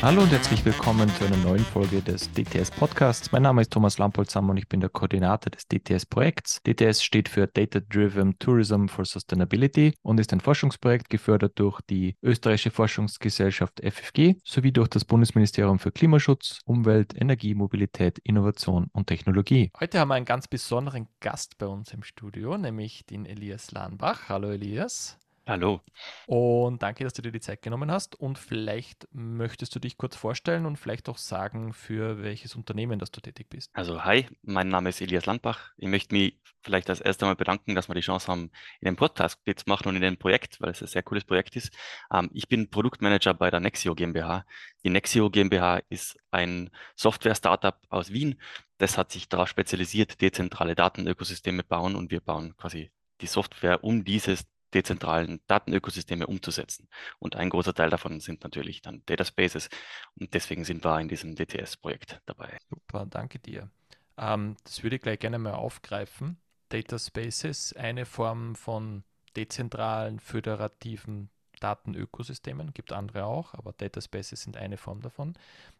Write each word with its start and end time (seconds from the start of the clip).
Hallo 0.00 0.22
und 0.22 0.30
herzlich 0.30 0.64
willkommen 0.64 1.08
zu 1.16 1.24
einer 1.24 1.36
neuen 1.38 1.64
Folge 1.64 2.00
des 2.00 2.30
DTS 2.32 2.70
Podcasts. 2.70 3.32
Mein 3.32 3.42
Name 3.42 3.62
ist 3.62 3.72
Thomas 3.72 3.98
Lampolzam 3.98 4.48
und 4.48 4.56
ich 4.56 4.68
bin 4.68 4.78
der 4.78 4.90
Koordinator 4.90 5.50
des 5.50 5.66
DTS-Projekts. 5.66 6.62
DTS 6.62 7.02
steht 7.02 7.28
für 7.28 7.48
Data 7.48 7.80
Driven 7.80 8.38
Tourism 8.38 8.86
for 8.86 9.04
Sustainability 9.04 9.94
und 10.02 10.20
ist 10.20 10.32
ein 10.32 10.38
Forschungsprojekt 10.38 11.10
gefördert 11.10 11.58
durch 11.58 11.80
die 11.80 12.14
österreichische 12.22 12.70
Forschungsgesellschaft 12.70 13.80
FFG 13.80 14.36
sowie 14.44 14.70
durch 14.70 14.86
das 14.86 15.04
Bundesministerium 15.04 15.80
für 15.80 15.90
Klimaschutz, 15.90 16.60
Umwelt, 16.64 17.20
Energie, 17.20 17.56
Mobilität, 17.56 18.20
Innovation 18.20 18.90
und 18.92 19.08
Technologie. 19.08 19.72
Heute 19.80 19.98
haben 19.98 20.08
wir 20.08 20.14
einen 20.14 20.26
ganz 20.26 20.46
besonderen 20.46 21.08
Gast 21.18 21.58
bei 21.58 21.66
uns 21.66 21.92
im 21.92 22.04
Studio, 22.04 22.56
nämlich 22.56 23.04
den 23.04 23.26
Elias 23.26 23.72
Lahnbach. 23.72 24.28
Hallo 24.28 24.48
Elias. 24.50 25.18
Hallo. 25.48 25.80
Und 26.26 26.82
danke, 26.82 27.04
dass 27.04 27.14
du 27.14 27.22
dir 27.22 27.32
die 27.32 27.40
Zeit 27.40 27.62
genommen 27.62 27.90
hast. 27.90 28.14
Und 28.14 28.38
vielleicht 28.38 29.08
möchtest 29.12 29.74
du 29.74 29.78
dich 29.80 29.96
kurz 29.96 30.14
vorstellen 30.14 30.66
und 30.66 30.76
vielleicht 30.76 31.08
auch 31.08 31.16
sagen, 31.16 31.72
für 31.72 32.22
welches 32.22 32.54
Unternehmen, 32.54 32.98
das 32.98 33.10
du 33.10 33.22
tätig 33.22 33.48
bist. 33.48 33.70
Also, 33.72 34.04
hi, 34.04 34.26
mein 34.42 34.68
Name 34.68 34.90
ist 34.90 35.00
Elias 35.00 35.24
Landbach. 35.24 35.72
Ich 35.78 35.88
möchte 35.88 36.14
mich 36.14 36.38
vielleicht 36.60 36.90
als 36.90 37.00
erstes 37.00 37.22
einmal 37.22 37.36
bedanken, 37.36 37.74
dass 37.74 37.88
wir 37.88 37.94
die 37.94 38.02
Chance 38.02 38.30
haben, 38.30 38.50
in 38.80 38.84
dem 38.84 38.96
Podcast 38.96 39.40
jetzt 39.46 39.66
machen 39.66 39.88
und 39.88 39.96
in 39.96 40.02
dem 40.02 40.18
Projekt, 40.18 40.60
weil 40.60 40.72
es 40.72 40.82
ein 40.82 40.86
sehr 40.86 41.02
cooles 41.02 41.24
Projekt 41.24 41.56
ist. 41.56 41.72
Ähm, 42.12 42.28
ich 42.34 42.46
bin 42.48 42.68
Produktmanager 42.68 43.32
bei 43.32 43.50
der 43.50 43.60
Nexio 43.60 43.94
GmbH. 43.94 44.44
Die 44.84 44.90
Nexio 44.90 45.30
GmbH 45.30 45.80
ist 45.88 46.18
ein 46.30 46.68
Software-Startup 46.94 47.80
aus 47.88 48.12
Wien. 48.12 48.38
Das 48.76 48.98
hat 48.98 49.10
sich 49.12 49.30
darauf 49.30 49.48
spezialisiert, 49.48 50.20
dezentrale 50.20 50.74
Datenökosysteme 50.74 51.64
bauen 51.64 51.96
und 51.96 52.10
wir 52.10 52.20
bauen 52.20 52.54
quasi 52.58 52.90
die 53.22 53.26
Software, 53.26 53.82
um 53.82 54.04
dieses 54.04 54.44
dezentralen 54.74 55.40
Datenökosysteme 55.46 56.26
umzusetzen. 56.26 56.88
Und 57.18 57.36
ein 57.36 57.50
großer 57.50 57.74
Teil 57.74 57.90
davon 57.90 58.20
sind 58.20 58.42
natürlich 58.44 58.82
dann 58.82 59.02
Dataspaces. 59.06 59.68
Und 60.14 60.34
deswegen 60.34 60.64
sind 60.64 60.84
wir 60.84 61.00
in 61.00 61.08
diesem 61.08 61.34
DTS-Projekt 61.34 62.20
dabei. 62.26 62.58
Super, 62.68 63.06
danke 63.06 63.38
dir. 63.38 63.70
Ähm, 64.16 64.56
das 64.64 64.82
würde 64.82 64.96
ich 64.96 65.02
gleich 65.02 65.18
gerne 65.18 65.38
mal 65.38 65.54
aufgreifen. 65.54 66.38
Dataspaces, 66.68 67.72
eine 67.74 68.04
Form 68.04 68.54
von 68.54 69.04
dezentralen, 69.36 70.20
föderativen 70.20 71.30
Datenökosystemen, 71.60 72.74
gibt 72.74 72.92
andere 72.92 73.24
auch, 73.24 73.54
aber 73.54 73.72
Dataspaces 73.72 74.42
sind 74.42 74.56
eine 74.56 74.76
Form 74.76 75.00
davon. 75.00 75.34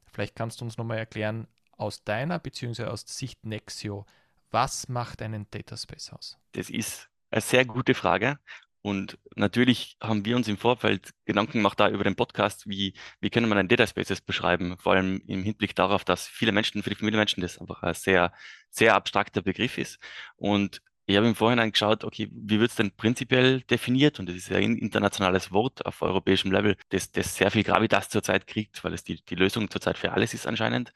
Vielleicht 0.07 0.35
kannst 0.35 0.61
du 0.61 0.65
uns 0.65 0.79
nochmal 0.79 0.99
erklären, 0.99 1.47
aus 1.73 2.03
deiner 2.05 2.39
bzw. 2.39 2.85
aus 2.85 3.05
Sicht 3.07 3.45
Nexio, 3.45 4.07
was 4.51 4.89
macht 4.89 5.23
einen 5.23 5.47
Dataspace 5.51 6.13
aus? 6.13 6.39
Das 6.53 6.71
ist 6.71 7.09
eine 7.31 7.41
sehr 7.41 7.65
gute 7.65 7.95
Frage 7.95 8.39
und 8.89 9.19
natürlich 9.37 9.99
haben 10.01 10.25
wir 10.25 10.35
uns 10.35 10.49
im 10.49 10.57
Vorfeld 10.57 11.11
Gedanken 11.27 11.59
gemacht 11.59 11.79
da 11.79 11.91
über 11.91 12.05
den 12.05 12.17
Podcast, 12.17 12.67
wie, 12.67 12.95
wie 13.21 13.29
können 13.29 13.49
wir 13.51 13.57
einen 13.57 13.69
Data 13.69 13.87
Spaces 13.87 14.23
beschreiben, 14.23 14.79
vor 14.79 14.95
allem 14.95 15.21
im 15.27 15.43
Hinblick 15.43 15.75
darauf, 15.75 16.05
dass 16.05 16.27
viele 16.27 16.53
Menschen, 16.53 16.83
für 16.83 16.95
viele 16.95 17.19
Menschen 17.19 17.43
das 17.43 17.59
einfach 17.59 17.83
ein 17.83 17.93
sehr, 17.93 18.33
sehr 18.71 18.95
abstrakter 18.95 19.43
Begriff 19.43 19.77
ist. 19.77 19.99
Und 20.37 20.81
ich 21.09 21.17
habe 21.17 21.27
im 21.27 21.35
Vorhinein 21.35 21.73
geschaut, 21.73 22.05
okay, 22.05 22.29
wie 22.31 22.61
wird 22.61 22.71
es 22.71 22.77
denn 22.77 22.91
prinzipiell 22.91 23.63
definiert? 23.63 24.21
Und 24.21 24.29
das 24.29 24.37
ist 24.37 24.51
ja 24.51 24.59
ein 24.59 24.77
internationales 24.77 25.51
Wort 25.51 25.87
auf 25.87 26.03
europäischem 26.03 26.53
Level, 26.53 26.77
das, 26.91 27.11
das 27.11 27.35
sehr 27.35 27.51
viel 27.51 27.65
Gravitas 27.65 28.11
zurzeit 28.11 28.47
kriegt, 28.47 28.85
weil 28.85 28.93
es 28.93 29.05
die, 29.05 29.25
die 29.25 29.35
Lösung 29.35 29.71
zurzeit 29.71 29.97
für 29.97 30.13
alles 30.13 30.35
ist 30.35 30.47
anscheinend. 30.47 30.93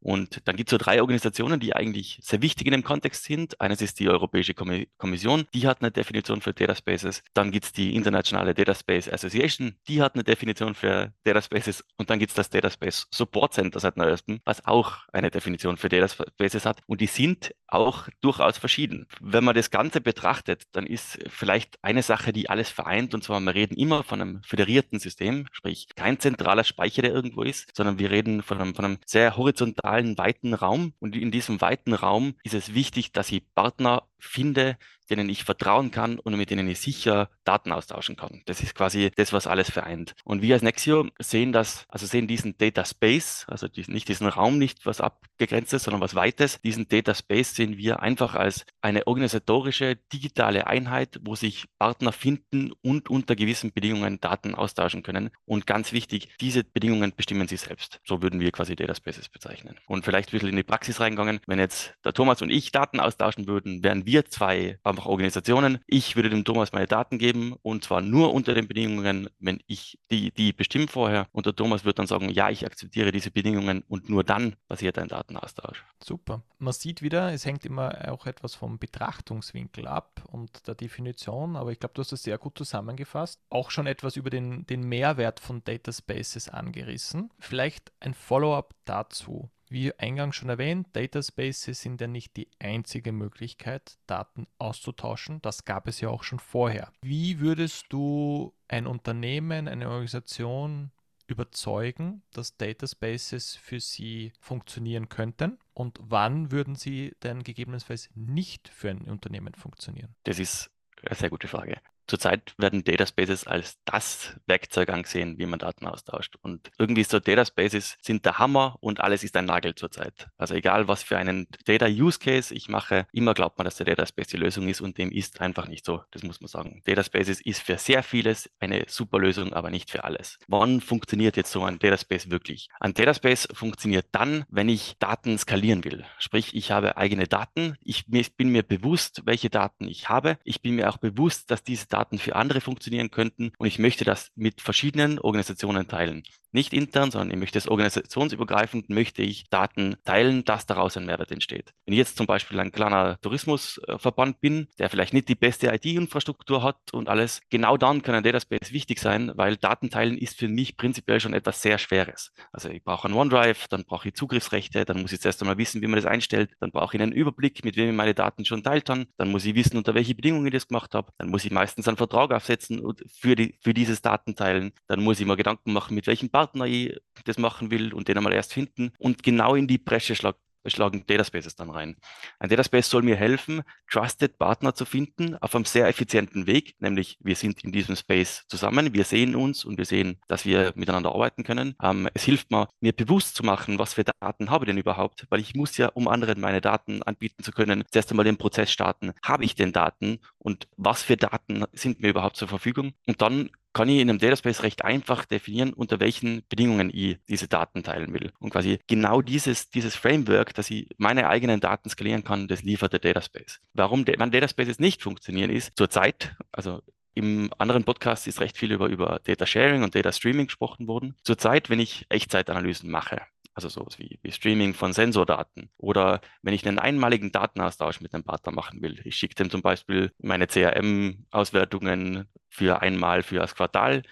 Und 0.00 0.48
dann 0.48 0.56
gibt 0.56 0.68
es 0.68 0.72
so 0.72 0.78
drei 0.78 1.00
Organisationen, 1.00 1.60
die 1.60 1.76
eigentlich 1.76 2.18
sehr 2.22 2.42
wichtig 2.42 2.66
in 2.66 2.72
dem 2.72 2.82
Kontext 2.82 3.22
sind. 3.22 3.60
Eines 3.60 3.80
ist 3.80 4.00
die 4.00 4.08
Europäische 4.08 4.54
Kommission, 4.54 5.46
die 5.54 5.68
hat 5.68 5.80
eine 5.80 5.92
Definition 5.92 6.40
für 6.40 6.52
Data 6.52 6.74
Spaces. 6.74 7.22
Dann 7.32 7.52
gibt 7.52 7.66
es 7.66 7.72
die 7.72 7.94
Internationale 7.94 8.54
Data 8.54 8.74
Space 8.74 9.08
Association, 9.08 9.76
die 9.86 10.02
hat 10.02 10.14
eine 10.14 10.24
Definition 10.24 10.74
für 10.74 11.12
Data 11.22 11.40
Spaces. 11.40 11.84
Und 11.98 12.10
dann 12.10 12.18
gibt 12.18 12.30
es 12.30 12.34
das 12.34 12.50
Data 12.50 12.68
Space 12.68 13.06
Support 13.12 13.54
Center 13.54 13.78
seit 13.78 13.96
neuestem, 13.96 14.40
was 14.44 14.66
auch 14.66 15.06
eine 15.12 15.30
Definition 15.30 15.76
für 15.76 15.88
Data 15.88 16.08
Spaces 16.08 16.66
hat. 16.66 16.80
Und 16.86 17.00
die 17.00 17.06
sind 17.06 17.54
auch 17.68 18.08
durchaus 18.20 18.58
verschieden. 18.58 19.06
Wenn 19.20 19.44
man 19.44 19.51
man 19.52 19.56
das 19.56 19.70
Ganze 19.70 20.00
betrachtet, 20.00 20.64
dann 20.72 20.86
ist 20.86 21.18
vielleicht 21.28 21.78
eine 21.82 22.02
Sache, 22.02 22.32
die 22.32 22.48
alles 22.48 22.70
vereint, 22.70 23.12
und 23.12 23.22
zwar, 23.22 23.38
wir 23.40 23.54
reden 23.54 23.76
immer 23.76 24.02
von 24.02 24.20
einem 24.20 24.42
föderierten 24.44 24.98
System, 24.98 25.46
sprich 25.52 25.88
kein 25.94 26.18
zentraler 26.18 26.64
Speicher, 26.64 27.02
der 27.02 27.12
irgendwo 27.12 27.42
ist, 27.42 27.68
sondern 27.76 27.98
wir 27.98 28.10
reden 28.10 28.42
von 28.42 28.58
einem, 28.58 28.74
von 28.74 28.84
einem 28.86 28.98
sehr 29.04 29.36
horizontalen, 29.36 30.16
weiten 30.16 30.54
Raum. 30.54 30.94
Und 31.00 31.16
in 31.16 31.30
diesem 31.30 31.60
weiten 31.60 31.92
Raum 31.92 32.34
ist 32.44 32.54
es 32.54 32.72
wichtig, 32.72 33.12
dass 33.12 33.30
ich 33.30 33.42
Partner 33.54 34.04
finde, 34.22 34.76
denen 35.10 35.28
ich 35.28 35.44
vertrauen 35.44 35.90
kann 35.90 36.18
und 36.18 36.36
mit 36.36 36.50
denen 36.50 36.68
ich 36.68 36.80
sicher 36.80 37.28
Daten 37.44 37.72
austauschen 37.72 38.16
kann. 38.16 38.42
Das 38.46 38.62
ist 38.62 38.74
quasi 38.74 39.10
das, 39.14 39.32
was 39.32 39.46
alles 39.46 39.70
vereint. 39.70 40.14
Und 40.24 40.42
wir 40.42 40.54
als 40.54 40.62
Nexio 40.62 41.08
sehen 41.18 41.52
das, 41.52 41.84
also 41.88 42.06
sehen 42.06 42.26
diesen 42.26 42.56
Data 42.56 42.84
Space, 42.84 43.44
also 43.48 43.66
nicht 43.88 44.08
diesen 44.08 44.26
Raum 44.26 44.58
nicht, 44.58 44.86
was 44.86 45.00
abgegrenzt 45.00 45.72
ist, 45.74 45.84
sondern 45.84 46.00
was 46.00 46.14
Weites. 46.14 46.60
Diesen 46.62 46.88
Data 46.88 47.14
Space 47.14 47.54
sehen 47.54 47.76
wir 47.76 48.00
einfach 48.00 48.34
als 48.34 48.64
eine 48.80 49.06
organisatorische 49.06 49.96
digitale 50.12 50.66
Einheit, 50.66 51.20
wo 51.22 51.34
sich 51.34 51.66
Partner 51.78 52.12
finden 52.12 52.72
und 52.82 53.10
unter 53.10 53.36
gewissen 53.36 53.72
Bedingungen 53.72 54.20
Daten 54.20 54.54
austauschen 54.54 55.02
können. 55.02 55.30
Und 55.44 55.66
ganz 55.66 55.92
wichtig, 55.92 56.30
diese 56.40 56.64
Bedingungen 56.64 57.12
bestimmen 57.14 57.48
sie 57.48 57.56
selbst. 57.56 58.00
So 58.04 58.22
würden 58.22 58.40
wir 58.40 58.52
quasi 58.52 58.76
Data 58.76 58.94
Spaces 58.94 59.28
bezeichnen. 59.28 59.78
Und 59.86 60.04
vielleicht 60.04 60.30
ein 60.30 60.32
bisschen 60.32 60.48
in 60.48 60.56
die 60.56 60.62
Praxis 60.62 61.00
reingegangen, 61.00 61.40
wenn 61.46 61.58
jetzt 61.58 61.94
der 62.04 62.12
Thomas 62.12 62.40
und 62.40 62.50
ich 62.50 62.72
Daten 62.72 63.00
austauschen 63.00 63.46
würden, 63.46 63.82
wären 63.82 64.06
wir 64.06 64.11
zwei 64.20 64.78
einfach 64.84 65.06
Organisationen. 65.06 65.78
Ich 65.86 66.16
würde 66.16 66.30
dem 66.30 66.44
Thomas 66.44 66.72
meine 66.72 66.86
Daten 66.86 67.18
geben 67.18 67.54
und 67.62 67.84
zwar 67.84 68.00
nur 68.00 68.34
unter 68.34 68.54
den 68.54 68.68
Bedingungen, 68.68 69.28
wenn 69.38 69.60
ich 69.66 69.98
die, 70.10 70.30
die 70.32 70.52
bestimme 70.52 70.88
vorher. 70.88 71.26
Und 71.32 71.46
der 71.46 71.56
Thomas 71.56 71.84
wird 71.84 71.98
dann 71.98 72.06
sagen, 72.06 72.28
ja, 72.28 72.50
ich 72.50 72.66
akzeptiere 72.66 73.12
diese 73.12 73.30
Bedingungen 73.30 73.82
und 73.88 74.08
nur 74.08 74.24
dann 74.24 74.56
passiert 74.68 74.98
ein 74.98 75.08
Datenaustausch. 75.08 75.84
Super. 76.02 76.42
Man 76.58 76.72
sieht 76.72 77.02
wieder, 77.02 77.32
es 77.32 77.44
hängt 77.44 77.64
immer 77.64 78.12
auch 78.12 78.26
etwas 78.26 78.54
vom 78.54 78.78
Betrachtungswinkel 78.78 79.86
ab 79.86 80.22
und 80.30 80.66
der 80.66 80.74
Definition, 80.74 81.56
aber 81.56 81.72
ich 81.72 81.80
glaube, 81.80 81.94
du 81.94 82.00
hast 82.00 82.12
das 82.12 82.22
sehr 82.22 82.38
gut 82.38 82.56
zusammengefasst. 82.56 83.40
Auch 83.50 83.70
schon 83.70 83.86
etwas 83.86 84.16
über 84.16 84.30
den, 84.30 84.66
den 84.66 84.82
Mehrwert 84.82 85.40
von 85.40 85.64
Data 85.64 85.92
Spaces 85.92 86.48
angerissen. 86.48 87.30
Vielleicht 87.38 87.92
ein 88.00 88.14
Follow-up 88.14 88.74
dazu. 88.84 89.50
Wie 89.72 89.98
eingangs 89.98 90.36
schon 90.36 90.50
erwähnt, 90.50 90.88
Dataspaces 90.92 91.80
sind 91.80 91.98
ja 92.02 92.06
nicht 92.06 92.36
die 92.36 92.50
einzige 92.58 93.10
Möglichkeit, 93.10 93.96
Daten 94.06 94.46
auszutauschen. 94.58 95.40
Das 95.40 95.64
gab 95.64 95.88
es 95.88 96.02
ja 96.02 96.10
auch 96.10 96.24
schon 96.24 96.40
vorher. 96.40 96.92
Wie 97.00 97.40
würdest 97.40 97.86
du 97.88 98.52
ein 98.68 98.86
Unternehmen, 98.86 99.68
eine 99.68 99.88
Organisation 99.88 100.90
überzeugen, 101.26 102.22
dass 102.32 102.58
Dataspaces 102.58 103.56
für 103.56 103.80
sie 103.80 104.34
funktionieren 104.40 105.08
könnten? 105.08 105.58
Und 105.72 105.98
wann 106.02 106.52
würden 106.52 106.74
sie 106.74 107.16
denn 107.22 107.42
gegebenenfalls 107.42 108.10
nicht 108.14 108.68
für 108.68 108.90
ein 108.90 109.08
Unternehmen 109.08 109.54
funktionieren? 109.54 110.14
Das 110.24 110.38
ist 110.38 110.70
eine 111.02 111.14
sehr 111.14 111.30
gute 111.30 111.48
Frage. 111.48 111.80
Zurzeit 112.06 112.54
werden 112.58 112.84
Dataspaces 112.84 113.46
als 113.46 113.78
das 113.84 114.34
Werkzeug 114.46 114.90
angesehen, 114.90 115.38
wie 115.38 115.46
man 115.46 115.58
Daten 115.58 115.86
austauscht. 115.86 116.36
Und 116.42 116.70
irgendwie 116.78 117.04
so 117.04 117.20
Dataspaces 117.20 117.96
sind 118.00 118.24
der 118.24 118.38
Hammer 118.38 118.76
und 118.80 119.00
alles 119.00 119.24
ist 119.24 119.36
ein 119.36 119.46
Nagel 119.46 119.74
zurzeit. 119.74 120.28
Also 120.36 120.54
egal, 120.54 120.88
was 120.88 121.02
für 121.02 121.16
einen 121.16 121.46
Data 121.64 121.86
Use 121.86 122.18
Case 122.18 122.54
ich 122.54 122.68
mache, 122.68 123.06
immer 123.12 123.34
glaubt 123.34 123.58
man, 123.58 123.64
dass 123.64 123.76
der 123.76 123.86
Dataspace 123.86 124.28
die 124.28 124.36
Lösung 124.36 124.68
ist 124.68 124.80
und 124.80 124.98
dem 124.98 125.10
ist 125.10 125.40
einfach 125.40 125.68
nicht 125.68 125.84
so. 125.84 126.02
Das 126.10 126.22
muss 126.22 126.40
man 126.40 126.48
sagen. 126.48 126.82
Dataspaces 126.84 127.40
ist 127.40 127.62
für 127.62 127.78
sehr 127.78 128.02
vieles 128.02 128.50
eine 128.60 128.84
super 128.88 129.18
Lösung, 129.18 129.52
aber 129.52 129.70
nicht 129.70 129.90
für 129.90 130.04
alles. 130.04 130.38
Wann 130.48 130.80
funktioniert 130.80 131.36
jetzt 131.36 131.52
so 131.52 131.64
ein 131.64 131.78
Dataspace 131.78 132.30
wirklich? 132.30 132.68
Ein 132.80 132.94
Dataspace 132.94 133.48
funktioniert 133.52 134.06
dann, 134.12 134.44
wenn 134.48 134.68
ich 134.68 134.96
Daten 134.98 135.38
skalieren 135.38 135.84
will. 135.84 136.04
Sprich, 136.18 136.54
ich 136.54 136.70
habe 136.70 136.96
eigene 136.96 137.26
Daten. 137.26 137.76
Ich 137.80 138.06
bin 138.06 138.48
mir 138.48 138.62
bewusst, 138.62 139.22
welche 139.24 139.50
Daten 139.50 139.88
ich 139.88 140.08
habe. 140.08 140.38
Ich 140.44 140.62
bin 140.62 140.74
mir 140.74 140.88
auch 140.88 140.98
bewusst, 140.98 141.50
dass 141.50 141.62
diese 141.62 141.86
Daten 141.92 142.18
für 142.18 142.36
andere 142.36 142.60
funktionieren 142.60 143.10
könnten. 143.10 143.52
Und 143.58 143.66
ich 143.66 143.78
möchte 143.78 144.04
das 144.04 144.30
mit 144.34 144.60
verschiedenen 144.60 145.18
Organisationen 145.18 145.88
teilen 145.88 146.22
nicht 146.52 146.72
intern, 146.72 147.10
sondern 147.10 147.30
ich 147.30 147.36
möchte 147.36 147.58
es 147.58 147.68
organisationsübergreifend, 147.68 148.90
möchte 148.90 149.22
ich 149.22 149.48
Daten 149.50 149.96
teilen, 150.04 150.44
dass 150.44 150.66
daraus 150.66 150.96
ein 150.96 151.06
Mehrwert 151.06 151.32
entsteht. 151.32 151.72
Wenn 151.86 151.94
ich 151.94 151.98
jetzt 151.98 152.16
zum 152.16 152.26
Beispiel 152.26 152.60
ein 152.60 152.72
kleiner 152.72 153.18
Tourismusverband 153.20 154.40
bin, 154.40 154.68
der 154.78 154.90
vielleicht 154.90 155.14
nicht 155.14 155.28
die 155.28 155.34
beste 155.34 155.72
IT-Infrastruktur 155.72 156.62
hat 156.62 156.76
und 156.92 157.08
alles, 157.08 157.40
genau 157.50 157.76
dann 157.76 158.02
kann 158.02 158.14
ein 158.14 158.22
Dataspace 158.22 158.72
wichtig 158.72 158.98
sein, 158.98 159.32
weil 159.34 159.56
Datenteilen 159.56 160.18
ist 160.18 160.38
für 160.38 160.48
mich 160.48 160.76
prinzipiell 160.76 161.20
schon 161.20 161.34
etwas 161.34 161.62
sehr 161.62 161.78
Schweres. 161.78 162.32
Also 162.52 162.68
ich 162.68 162.82
brauche 162.82 163.06
einen 163.06 163.14
OneDrive, 163.14 163.68
dann 163.68 163.84
brauche 163.84 164.08
ich 164.08 164.14
Zugriffsrechte, 164.14 164.84
dann 164.84 165.02
muss 165.02 165.12
ich 165.12 165.20
zuerst 165.20 165.40
einmal 165.42 165.58
wissen, 165.58 165.82
wie 165.82 165.86
man 165.86 165.96
das 165.96 166.06
einstellt, 166.06 166.50
dann 166.60 166.70
brauche 166.70 166.96
ich 166.96 167.02
einen 167.02 167.12
Überblick, 167.12 167.64
mit 167.64 167.76
wem 167.76 167.90
ich 167.90 167.96
meine 167.96 168.14
Daten 168.14 168.44
schon 168.44 168.62
teilt 168.62 168.88
habe, 168.88 169.06
dann 169.16 169.30
muss 169.30 169.44
ich 169.44 169.54
wissen, 169.54 169.76
unter 169.76 169.94
welche 169.94 170.14
Bedingungen 170.14 170.46
ich 170.46 170.52
das 170.52 170.68
gemacht 170.68 170.94
habe, 170.94 171.12
dann 171.18 171.30
muss 171.30 171.44
ich 171.44 171.50
meistens 171.50 171.88
einen 171.88 171.96
Vertrag 171.96 172.32
aufsetzen 172.32 172.82
für, 173.08 173.36
die, 173.36 173.56
für 173.60 173.74
dieses 173.74 174.02
Datenteilen, 174.02 174.72
dann 174.86 175.02
muss 175.02 175.20
ich 175.20 175.26
mir 175.26 175.36
Gedanken 175.36 175.72
machen, 175.72 175.94
mit 175.94 176.06
welchen 176.06 176.30
Partner 176.42 176.66
ich 176.66 176.98
das 177.24 177.38
machen 177.38 177.70
will 177.70 177.94
und 177.94 178.08
den 178.08 178.16
einmal 178.16 178.32
erst 178.32 178.52
finden 178.52 178.92
und 178.98 179.22
genau 179.22 179.54
in 179.54 179.68
die 179.68 179.78
Bresche 179.78 180.16
schlagt 180.16 180.40
schlagen 180.66 181.04
Data 181.06 181.24
Spaces 181.24 181.56
dann 181.56 181.70
rein. 181.70 181.96
Ein 182.38 182.48
Data 182.48 182.62
Space 182.64 182.88
soll 182.88 183.02
mir 183.02 183.16
helfen, 183.16 183.62
Trusted 183.90 184.38
Partner 184.38 184.74
zu 184.74 184.84
finden 184.84 185.36
auf 185.36 185.54
einem 185.54 185.64
sehr 185.64 185.88
effizienten 185.88 186.46
Weg, 186.46 186.74
nämlich 186.78 187.18
wir 187.20 187.34
sind 187.34 187.64
in 187.64 187.72
diesem 187.72 187.96
Space 187.96 188.44
zusammen, 188.48 188.94
wir 188.94 189.04
sehen 189.04 189.34
uns 189.34 189.64
und 189.64 189.78
wir 189.78 189.84
sehen, 189.84 190.20
dass 190.28 190.46
wir 190.46 190.72
miteinander 190.76 191.12
arbeiten 191.12 191.44
können. 191.44 191.74
Ähm, 191.82 192.08
es 192.14 192.22
hilft 192.22 192.50
mir, 192.50 192.68
mir 192.80 192.92
bewusst 192.92 193.34
zu 193.34 193.42
machen, 193.42 193.78
was 193.78 193.94
für 193.94 194.04
Daten 194.04 194.50
habe 194.50 194.64
ich 194.64 194.68
denn 194.68 194.78
überhaupt, 194.78 195.26
weil 195.30 195.40
ich 195.40 195.54
muss 195.54 195.76
ja, 195.76 195.88
um 195.88 196.08
anderen 196.08 196.40
meine 196.40 196.60
Daten 196.60 197.02
anbieten 197.02 197.42
zu 197.42 197.50
können, 197.50 197.84
zuerst 197.90 198.10
einmal 198.10 198.24
den 198.24 198.38
Prozess 198.38 198.70
starten. 198.70 199.12
Habe 199.24 199.44
ich 199.44 199.54
denn 199.56 199.72
Daten 199.72 200.20
und 200.38 200.68
was 200.76 201.02
für 201.02 201.16
Daten 201.16 201.64
sind 201.72 202.00
mir 202.00 202.10
überhaupt 202.10 202.36
zur 202.36 202.48
Verfügung? 202.48 202.92
Und 203.06 203.20
dann 203.20 203.50
kann 203.72 203.88
ich 203.88 204.00
in 204.00 204.08
einem 204.08 204.18
Dataspace 204.18 204.62
recht 204.62 204.84
einfach 204.84 205.24
definieren, 205.24 205.72
unter 205.72 206.00
welchen 206.00 206.42
Bedingungen 206.48 206.90
ich 206.92 207.18
diese 207.28 207.48
Daten 207.48 207.82
teilen 207.82 208.12
will. 208.12 208.32
Und 208.38 208.50
quasi 208.50 208.78
genau 208.86 209.22
dieses, 209.22 209.70
dieses 209.70 209.96
Framework, 209.96 210.54
dass 210.54 210.70
ich 210.70 210.88
meine 210.98 211.28
eigenen 211.28 211.60
Daten 211.60 211.88
skalieren 211.88 212.24
kann, 212.24 212.48
das 212.48 212.62
liefert 212.62 212.92
der 212.92 213.00
Dataspace. 213.00 213.60
Warum 213.74 214.04
de 214.04 214.16
Dataspaces 214.16 214.78
nicht 214.78 215.02
funktionieren 215.02 215.50
ist, 215.50 215.72
zurzeit, 215.76 216.36
also 216.52 216.82
im 217.14 217.50
anderen 217.58 217.84
Podcast 217.84 218.26
ist 218.26 218.40
recht 218.40 218.56
viel 218.56 218.72
über, 218.72 218.88
über 218.88 219.20
Data 219.24 219.46
Sharing 219.46 219.82
und 219.82 219.94
Data 219.94 220.12
Streaming 220.12 220.46
gesprochen 220.46 220.86
worden. 220.86 221.14
Zurzeit, 221.22 221.68
wenn 221.68 221.80
ich 221.80 222.06
Echtzeitanalysen 222.08 222.90
mache, 222.90 223.20
also 223.54 223.68
sowas 223.68 223.98
wie, 223.98 224.18
wie 224.22 224.32
Streaming 224.32 224.74
von 224.74 224.92
Sensordaten 224.92 225.70
oder 225.76 226.20
wenn 226.42 226.54
ich 226.54 226.66
einen 226.66 226.78
einmaligen 226.78 227.32
Datenaustausch 227.32 228.00
mit 228.00 228.14
einem 228.14 228.24
Partner 228.24 228.52
machen 228.52 228.82
will. 228.82 229.00
Ich 229.04 229.16
schicke 229.16 229.34
dem 229.34 229.50
zum 229.50 229.62
Beispiel 229.62 230.12
meine 230.18 230.46
CRM-Auswertungen 230.46 232.26
für 232.48 232.82
einmal 232.82 233.22
für 233.22 233.36
das 233.36 233.54
Quartal 233.54 234.02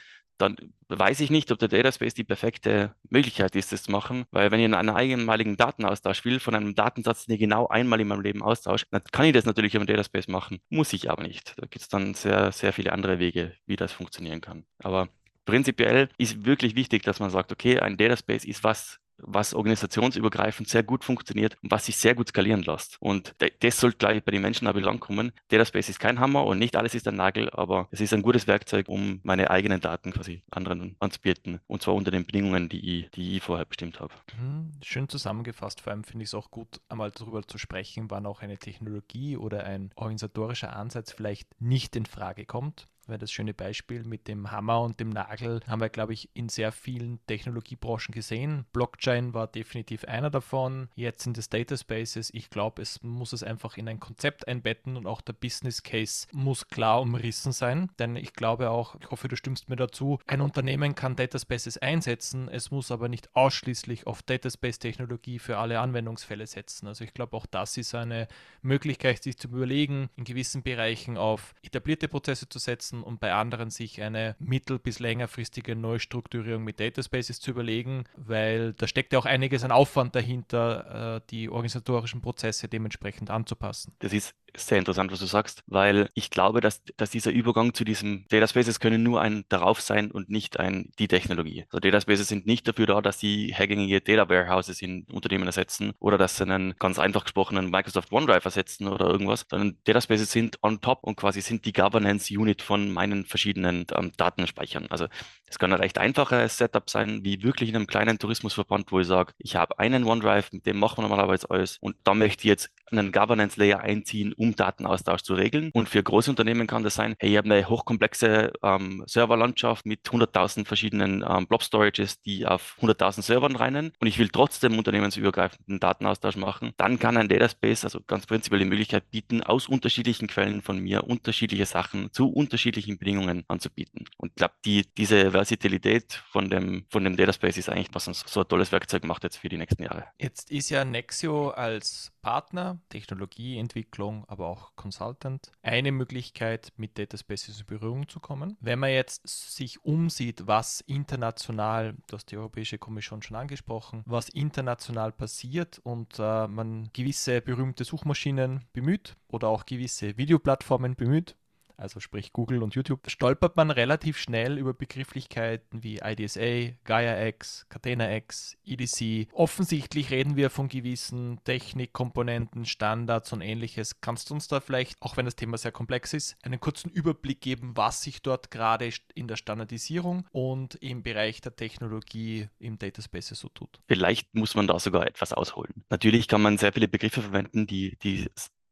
dann 0.41 0.57
weiß 0.89 1.21
ich 1.21 1.31
nicht, 1.31 1.53
ob 1.53 1.59
der 1.59 1.69
Dataspace 1.69 2.15
die 2.15 2.25
perfekte 2.25 2.95
Möglichkeit 3.09 3.55
ist, 3.55 3.73
das 3.73 3.85
zu 3.85 3.93
machen, 3.93 4.25
weil 4.31 4.51
wenn 4.51 4.61
ich 4.61 4.65
einen 4.65 4.89
einmaligen 4.89 5.57
Datenaustausch 5.57 6.25
will 6.25 6.41
von 6.41 6.55
einem 6.55 6.75
Datensatz, 6.75 7.27
den 7.27 7.35
ich 7.35 7.41
genau 7.41 7.69
einmal 7.69 8.01
in 8.01 8.09
meinem 8.09 8.23
Leben 8.23 8.43
austausche, 8.43 8.87
dann 8.91 9.03
kann 9.13 9.27
ich 9.27 9.33
das 9.33 9.45
natürlich 9.45 9.75
im 9.75 9.87
Dataspace 9.87 10.29
machen, 10.29 10.61
muss 10.69 10.93
ich 10.93 11.11
aber 11.11 11.23
nicht. 11.23 11.55
Da 11.59 11.67
gibt 11.67 11.83
es 11.83 11.89
dann 11.89 12.15
sehr, 12.15 12.53
sehr 12.53 12.73
viele 12.73 12.93
andere 12.93 13.19
Wege, 13.19 13.55
wie 13.67 13.77
das 13.77 13.93
funktionieren 13.93 14.41
kann. 14.41 14.65
Aber 14.79 15.09
prinzipiell 15.45 16.09
ist 16.19 16.45
wirklich 16.45 16.75
wichtig, 16.75 17.03
dass 17.03 17.21
man 17.21 17.31
sagt, 17.31 17.53
okay, 17.53 17.79
ein 17.79 17.97
Dataspace 17.97 18.45
ist 18.45 18.65
was, 18.65 18.99
was 19.23 19.55
organisationsübergreifend 19.55 20.69
sehr 20.69 20.83
gut 20.83 21.05
funktioniert 21.05 21.57
und 21.63 21.71
was 21.71 21.87
sich 21.87 21.97
sehr 21.97 22.15
gut 22.15 22.29
skalieren 22.29 22.63
lässt. 22.63 22.97
Und 23.01 23.35
das 23.61 23.81
sollte 23.81 23.99
gleich 23.99 24.23
bei 24.25 24.33
den 24.33 24.43
Menschen 24.43 24.67
auch 24.67 24.75
ankommen. 24.75 25.33
Dataspace 25.49 25.91
ist 25.91 26.01
kein 26.01 26.21
Hammer 26.21 26.45
und 26.45 26.59
nicht 26.59 26.77
alles 26.77 26.95
ist 26.95 27.07
ein 27.09 27.17
Nagel, 27.17 27.51
aber 27.51 27.89
es 27.91 28.01
ist 28.01 28.13
ein 28.13 28.23
gutes 28.23 28.47
Werkzeug, 28.47 28.89
um 28.89 29.21
meine 29.23 29.51
eigenen 29.51 29.81
Daten 29.81 30.13
quasi 30.13 30.43
anderen 30.51 30.97
anzubieten. 31.01 31.61
Und 31.67 31.83
zwar 31.83 31.95
unter 31.95 32.11
den 32.11 32.25
Bedingungen, 32.25 32.69
die 32.69 33.01
ich, 33.01 33.11
die 33.11 33.37
ich 33.37 33.43
vorher 33.43 33.65
bestimmt 33.65 34.01
habe. 34.01 34.13
Mhm, 34.39 34.73
schön 34.83 35.09
zusammengefasst. 35.09 35.81
Vor 35.81 35.93
allem 35.93 36.05
finde 36.05 36.25
ich 36.25 36.31
es 36.31 36.35
auch 36.35 36.51
gut, 36.51 36.81
einmal 36.89 37.11
darüber 37.11 37.47
zu 37.47 37.59
sprechen, 37.59 38.11
wann 38.11 38.27
auch 38.27 38.43
eine 38.43 38.59
Technologie 38.59 39.37
oder 39.37 39.65
ein 39.65 39.91
organisatorischer 39.97 40.75
Ansatz 40.75 41.13
vielleicht 41.13 41.49
nicht 41.61 41.97
in 41.97 42.07
Frage 42.07 42.47
kommt 42.47 42.89
weil 43.11 43.19
das 43.19 43.33
schöne 43.33 43.55
Beispiel 43.55 44.05
mit 44.05 44.29
dem 44.29 44.51
Hammer 44.51 44.81
und 44.81 45.01
dem 45.01 45.11
Nagel 45.11 45.61
haben 45.67 45.81
wir, 45.81 45.89
glaube 45.89 46.13
ich, 46.13 46.31
in 46.35 46.49
sehr 46.49 46.73
vielen 46.73 47.19
Technologiebranchen 47.27 48.15
gesehen. 48.15 48.67
Blockchain 48.73 49.35
war 49.35 49.47
definitiv 49.47 50.05
einer 50.05 50.31
davon. 50.31 50.89
Jetzt 50.95 51.25
sind 51.25 51.37
es 51.39 51.49
Data 51.49 51.77
Spaces. 51.77 52.31
Ich 52.33 52.51
glaube, 52.51 52.83
es 52.83 53.03
muss 53.03 53.33
es 53.33 53.43
einfach 53.43 53.77
in 53.77 53.89
ein 53.89 54.01
Konzept 54.01 54.49
einbetten 54.49 54.97
und 54.97 55.07
auch 55.07 55.21
der 55.21 55.33
Business 55.33 55.83
Case 55.83 56.27
muss 56.33 56.69
klar 56.69 57.01
umrissen 57.01 57.53
sein. 57.53 57.91
Denn 57.99 58.17
ich 58.17 58.33
glaube 58.33 58.71
auch, 58.71 58.95
ich 59.01 59.11
hoffe, 59.11 59.29
du 59.29 59.37
stimmst 59.37 59.69
mir 59.69 59.77
dazu, 59.77 60.19
ein 60.27 60.41
Unternehmen 60.41 60.95
kann 60.95 61.17
Data 61.17 61.39
Spaces 61.39 61.79
einsetzen. 61.79 62.49
Es 62.49 62.71
muss 62.71 62.91
aber 62.91 63.09
nicht 63.09 63.35
ausschließlich 63.35 64.07
auf 64.07 64.23
Data 64.23 64.51
Space 64.51 64.79
Technologie 64.79 65.39
für 65.39 65.59
alle 65.59 65.81
Anwendungsfälle 65.81 66.47
setzen. 66.47 66.87
Also 66.87 67.05
ich 67.05 67.15
glaube, 67.15 67.37
auch 67.37 67.47
das 67.47 67.77
ist 67.77 67.95
eine 67.95 68.29
Möglichkeit, 68.63 69.23
sich 69.23 69.39
zu 69.39 69.49
überlegen, 69.49 70.11
in 70.17 70.25
gewissen 70.25 70.63
Bereichen 70.63 71.17
auf 71.17 71.55
etablierte 71.63 72.09
Prozesse 72.09 72.49
zu 72.49 72.59
setzen 72.59 73.00
und 73.03 73.21
bei 73.21 73.33
anderen 73.33 73.71
sich 73.71 74.03
eine 74.03 74.37
mittel- 74.39 74.79
bis 74.79 74.99
längerfristige 74.99 75.77
Neustrukturierung 75.77 76.65
mit 76.65 76.81
Dataspaces 76.81 77.41
zu 77.41 77.51
überlegen, 77.51 78.05
weil 78.17 78.73
da 78.75 78.87
steckt 78.87 79.13
ja 79.13 79.19
auch 79.19 79.27
einiges 79.27 79.65
an 79.65 79.73
Aufwand 79.73 80.15
dahinter, 80.15 81.17
äh, 81.17 81.21
die 81.31 81.49
organisatorischen 81.49 82.21
Prozesse 82.21 82.69
dementsprechend 82.69 83.31
anzupassen. 83.31 83.95
Das 83.99 84.13
ist 84.13 84.35
sehr 84.57 84.79
interessant, 84.79 85.13
was 85.13 85.21
du 85.21 85.27
sagst, 85.27 85.63
weil 85.67 86.09
ich 86.15 86.31
glaube, 86.31 86.61
dass, 86.61 86.83
dass 86.97 87.11
dieser 87.11 87.31
Übergang 87.31 87.75
zu 87.75 87.85
diesem 87.85 88.27
Dataspaces 88.29 88.81
können 88.81 89.03
nur 89.03 89.21
ein 89.21 89.45
darauf 89.49 89.81
sein 89.81 90.11
und 90.11 90.31
nicht 90.31 90.59
ein 90.59 90.91
die 90.99 91.09
Technologie. 91.09 91.65
Also 91.71 91.81
Dataspaces 91.81 92.29
sind 92.29 92.47
nicht 92.47 92.67
dafür 92.67 92.87
da, 92.87 93.01
dass 93.01 93.19
sie 93.19 93.53
hergängige 93.55 94.01
Data 94.01 94.29
Warehouses 94.29 94.83
in 94.83 95.05
Unternehmen 95.13 95.47
ersetzen 95.47 95.93
oder 95.99 96.19
dass 96.19 96.37
sie 96.37 96.45
einen 96.45 96.75
ganz 96.79 96.99
einfach 96.99 97.25
gesprochenen 97.25 97.71
Microsoft 97.71 98.13
OneDrive 98.13 98.45
ersetzen 98.45 98.89
oder 98.89 99.07
irgendwas, 99.07 99.47
sondern 99.49 99.79
Dataspaces 99.85 100.31
sind 100.31 100.59
on 100.63 100.81
top 100.81 101.03
und 101.03 101.17
quasi 101.17 101.41
sind 101.41 101.65
die 101.65 101.73
Governance 101.73 102.33
Unit 102.37 102.63
von 102.63 102.91
meinen 102.91 103.25
verschiedenen 103.25 103.87
ähm, 103.95 104.13
Datenspeichern. 104.17 104.87
Also 104.91 105.07
es 105.47 105.59
kann 105.59 105.73
ein 105.73 105.81
recht 105.81 105.99
einfaches 105.99 106.59
Setup 106.59 106.89
sein, 106.89 107.25
wie 107.25 107.43
wirklich 107.43 107.71
in 107.71 107.77
einem 107.77 107.87
kleinen 107.87 108.19
Tourismusverband, 108.19 108.93
wo 108.93 109.01
ich 109.01 109.07
sage, 109.07 109.33
ich 109.39 109.57
habe 109.57 109.79
einen 109.79 110.05
OneDrive, 110.05 110.53
mit 110.53 110.67
dem 110.67 110.79
machen 110.79 110.99
wir 110.99 111.09
normalerweise 111.09 111.51
alles 111.51 111.79
und 111.81 111.97
da 112.05 112.15
möchte 112.15 112.43
ich 112.43 112.49
jetzt 112.49 112.71
einen 112.91 113.13
Governance 113.13 113.59
Layer 113.59 113.81
einziehen, 113.81 114.33
um 114.41 114.57
Datenaustausch 114.57 115.23
zu 115.23 115.35
regeln. 115.35 115.71
Und 115.75 115.89
für 115.89 116.03
große 116.03 116.31
Unternehmen 116.31 116.67
kann 116.67 116.83
das 116.83 116.95
sein, 116.95 117.15
hey, 117.19 117.33
ich 117.33 117.37
habe 117.37 117.53
eine 117.53 117.69
hochkomplexe 117.69 118.53
ähm, 118.63 119.05
Serverlandschaft 119.07 119.85
mit 119.85 120.01
100.000 120.09 120.67
verschiedenen 120.67 121.23
ähm, 121.29 121.47
Blob-Storages, 121.47 122.23
die 122.23 122.47
auf 122.47 122.77
100.000 122.81 123.23
Servern 123.23 123.55
reinen 123.57 123.93
und 124.01 124.07
ich 124.07 124.19
will 124.19 124.31
trotzdem 124.31 124.79
unternehmensübergreifenden 124.79 125.79
Datenaustausch 125.79 126.37
machen, 126.37 126.73
dann 126.79 126.99
kann 126.99 127.19
ein 127.19 127.29
Dataspace 127.29 127.85
also 127.85 128.01
ganz 128.07 128.27
prinzipiell 128.27 128.61
die 128.61 128.65
Möglichkeit 128.65 129.11
bieten, 129.11 129.43
aus 129.43 129.69
unterschiedlichen 129.69 130.27
Quellen 130.27 130.63
von 130.63 130.79
mir 130.79 131.05
unterschiedliche 131.05 131.67
Sachen 131.67 132.11
zu 132.13 132.31
unterschiedlichen 132.31 132.99
Bedingungen 132.99 133.45
anzubieten. 133.49 134.07
Und 134.17 134.31
ich 134.31 134.37
glaube, 134.37 134.55
die, 134.65 134.87
diese 134.97 135.33
Versatilität 135.33 136.23
von 136.31 136.49
dem, 136.49 136.87
von 136.89 137.05
dem 137.05 137.17
Dataspace 137.17 137.59
ist 137.59 137.69
eigentlich, 137.69 137.89
was 137.93 138.09
uns 138.09 138.25
so 138.27 138.41
ein 138.41 138.49
tolles 138.49 138.73
Werkzeug 138.73 139.05
macht 139.05 139.25
jetzt 139.25 139.37
für 139.37 139.51
die 139.51 139.59
nächsten 139.59 139.83
Jahre. 139.83 140.05
Jetzt 140.19 140.51
ist 140.51 140.71
ja 140.71 140.85
Nexio 140.85 141.51
als 141.51 142.13
Partner, 142.23 142.79
Technologieentwicklung, 142.89 144.25
aber 144.29 144.49
auch 144.49 144.77
Consultant, 144.77 145.51
eine 145.63 145.93
Möglichkeit, 145.93 146.73
mit 146.77 146.99
Data 146.99 147.17
Spaces 147.17 147.61
in 147.61 147.67
Berührung 147.67 148.09
zu 148.09 148.21
kommen. 148.21 148.57
Wenn 148.61 148.79
man 148.79 148.91
jetzt 148.91 149.27
sich 149.29 149.85
umsieht, 149.85 150.47
was 150.47 150.81
international, 150.83 151.97
du 152.07 152.17
hast 152.17 152.31
die 152.31 152.37
Europäische 152.37 152.79
Kommission 152.79 153.23
schon 153.23 153.37
angesprochen, 153.37 154.03
was 154.07 154.29
international 154.29 155.13
passiert 155.13 155.79
und 155.83 156.19
äh, 156.19 156.47
man 156.47 156.91
gewisse 156.93 157.41
berühmte 157.41 157.85
Suchmaschinen 157.85 158.65
bemüht 158.73 159.17
oder 159.29 159.49
auch 159.49 159.67
gewisse 159.67 160.17
Videoplattformen 160.17 160.97
bemüht, 160.97 161.37
also 161.81 161.99
sprich 161.99 162.33
Google 162.33 162.63
und 162.63 162.75
YouTube, 162.75 163.11
stolpert 163.11 163.57
man 163.57 163.71
relativ 163.71 164.19
schnell 164.19 164.59
über 164.59 164.75
Begrifflichkeiten 164.75 165.83
wie 165.83 166.01
IDSA, 166.03 166.75
GaiaX, 166.85 167.67
CatenaX, 167.69 168.57
EDC. 168.65 169.29
Offensichtlich 169.33 170.11
reden 170.11 170.37
wir 170.37 170.51
von 170.51 170.69
gewissen 170.69 171.41
Technikkomponenten, 171.45 172.67
Standards 172.67 173.33
und 173.33 173.41
ähnliches. 173.41 174.01
Kannst 174.01 174.31
du 174.31 174.35
uns 174.35 174.49
da 174.49 174.61
vielleicht, 174.61 175.01
auch 175.01 175.17
wenn 175.17 175.25
das 175.25 175.37
Thema 175.37 175.57
sehr 175.57 175.73
komplex 175.73 176.13
ist, 176.13 176.37
einen 176.43 176.61
kurzen 176.61 176.91
Überblick 176.91 177.41
geben, 177.41 177.77
was 177.77 178.03
sich 178.03 178.23
dort 178.23 178.51
gerade 178.51 178.91
in 179.15 179.27
der 179.27 179.37
Standardisierung 179.37 180.27
und 180.33 180.75
im 180.77 181.03
Bereich 181.03 181.41
der 181.41 181.57
Technologie 181.57 182.49
im 182.59 182.79
Dataspace 182.79 183.29
so 183.29 183.49
tut? 183.49 183.81
Vielleicht 183.89 184.35
muss 184.35 184.55
man 184.55 184.67
da 184.67 184.79
sogar 184.79 185.07
etwas 185.07 185.33
ausholen. 185.33 185.85
Natürlich 185.89 186.29
kann 186.29 186.43
man 186.43 186.59
sehr 186.59 186.73
viele 186.73 186.89
Begriffe 186.89 187.23
verwenden, 187.23 187.67
die, 187.67 187.97
die 188.03 188.29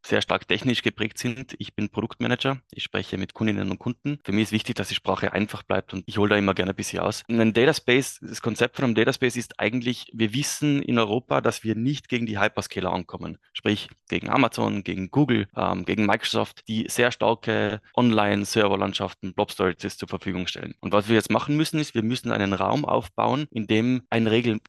sehr 0.09 0.23
stark 0.23 0.49
technisch 0.49 0.83
geprägt 0.83 1.19
sind. 1.19 1.55
Ich 1.59 1.75
bin 1.75 1.91
Produktmanager, 1.91 2.59
ich 2.73 2.83
spreche 2.83 3.19
mit 3.19 3.35
Kundinnen 3.35 3.71
und 3.71 3.79
Kunden. 3.79 4.19
Für 4.25 4.33
mich 4.33 4.45
ist 4.45 4.53
wichtig, 4.53 4.75
dass 4.77 4.89
die 4.89 4.95
Sprache 4.95 5.33
einfach 5.33 5.63
bleibt 5.63 5.93
und 5.93 6.03
ich 6.07 6.19
hole 6.19 6.31
da 6.31 6.37
immer 6.37 6.55
gerne 6.55 6.73
ein 6.73 6.77
bisschen 6.77 7.01
aus. 7.01 7.23
Ein 7.29 7.53
Dataspace, 7.53 8.21
das 8.23 8.41
Konzept 8.41 8.77
von 8.77 8.87
einem 8.87 8.95
Dataspace 8.95 9.37
ist 9.37 9.61
eigentlich, 9.61 10.11
wir 10.15 10.33
wissen 10.35 10.83
in 10.83 10.99
Europa, 10.99 11.41
dass 11.41 11.63
wir 11.63 11.75
nicht 11.75 12.09
gegen 12.09 12.27
die 12.27 12.41
Hyperscaler 12.41 12.93
ankommen, 12.93 13.39
sprich 13.53 13.89
gegen 14.09 14.31
Amazon, 14.31 14.83
gegen 14.83 15.11
Google, 15.11 15.47
ähm, 15.57 15.85
gegen 15.85 16.07
Microsoft, 16.07 16.67
die 16.69 16.87
sehr 16.89 17.13
starke 17.13 17.81
Online-Serverlandschaften, 17.95 19.35
Blob-Storages 19.35 19.99
zur 19.99 20.09
Verfügung 20.09 20.47
stellen. 20.47 20.75
Und 20.81 20.93
was 20.93 21.09
wir 21.09 21.17
jetzt 21.17 21.31
machen 21.31 21.57
müssen, 21.57 21.79
ist, 21.79 21.95
wir 21.95 22.03
müssen 22.03 22.33
einen 22.33 22.55
Raum 22.55 22.85
aufbauen, 22.85 23.47
in 23.51 23.67
dem 23.67 24.03
ein 24.11 24.27
Reglement 24.27 24.63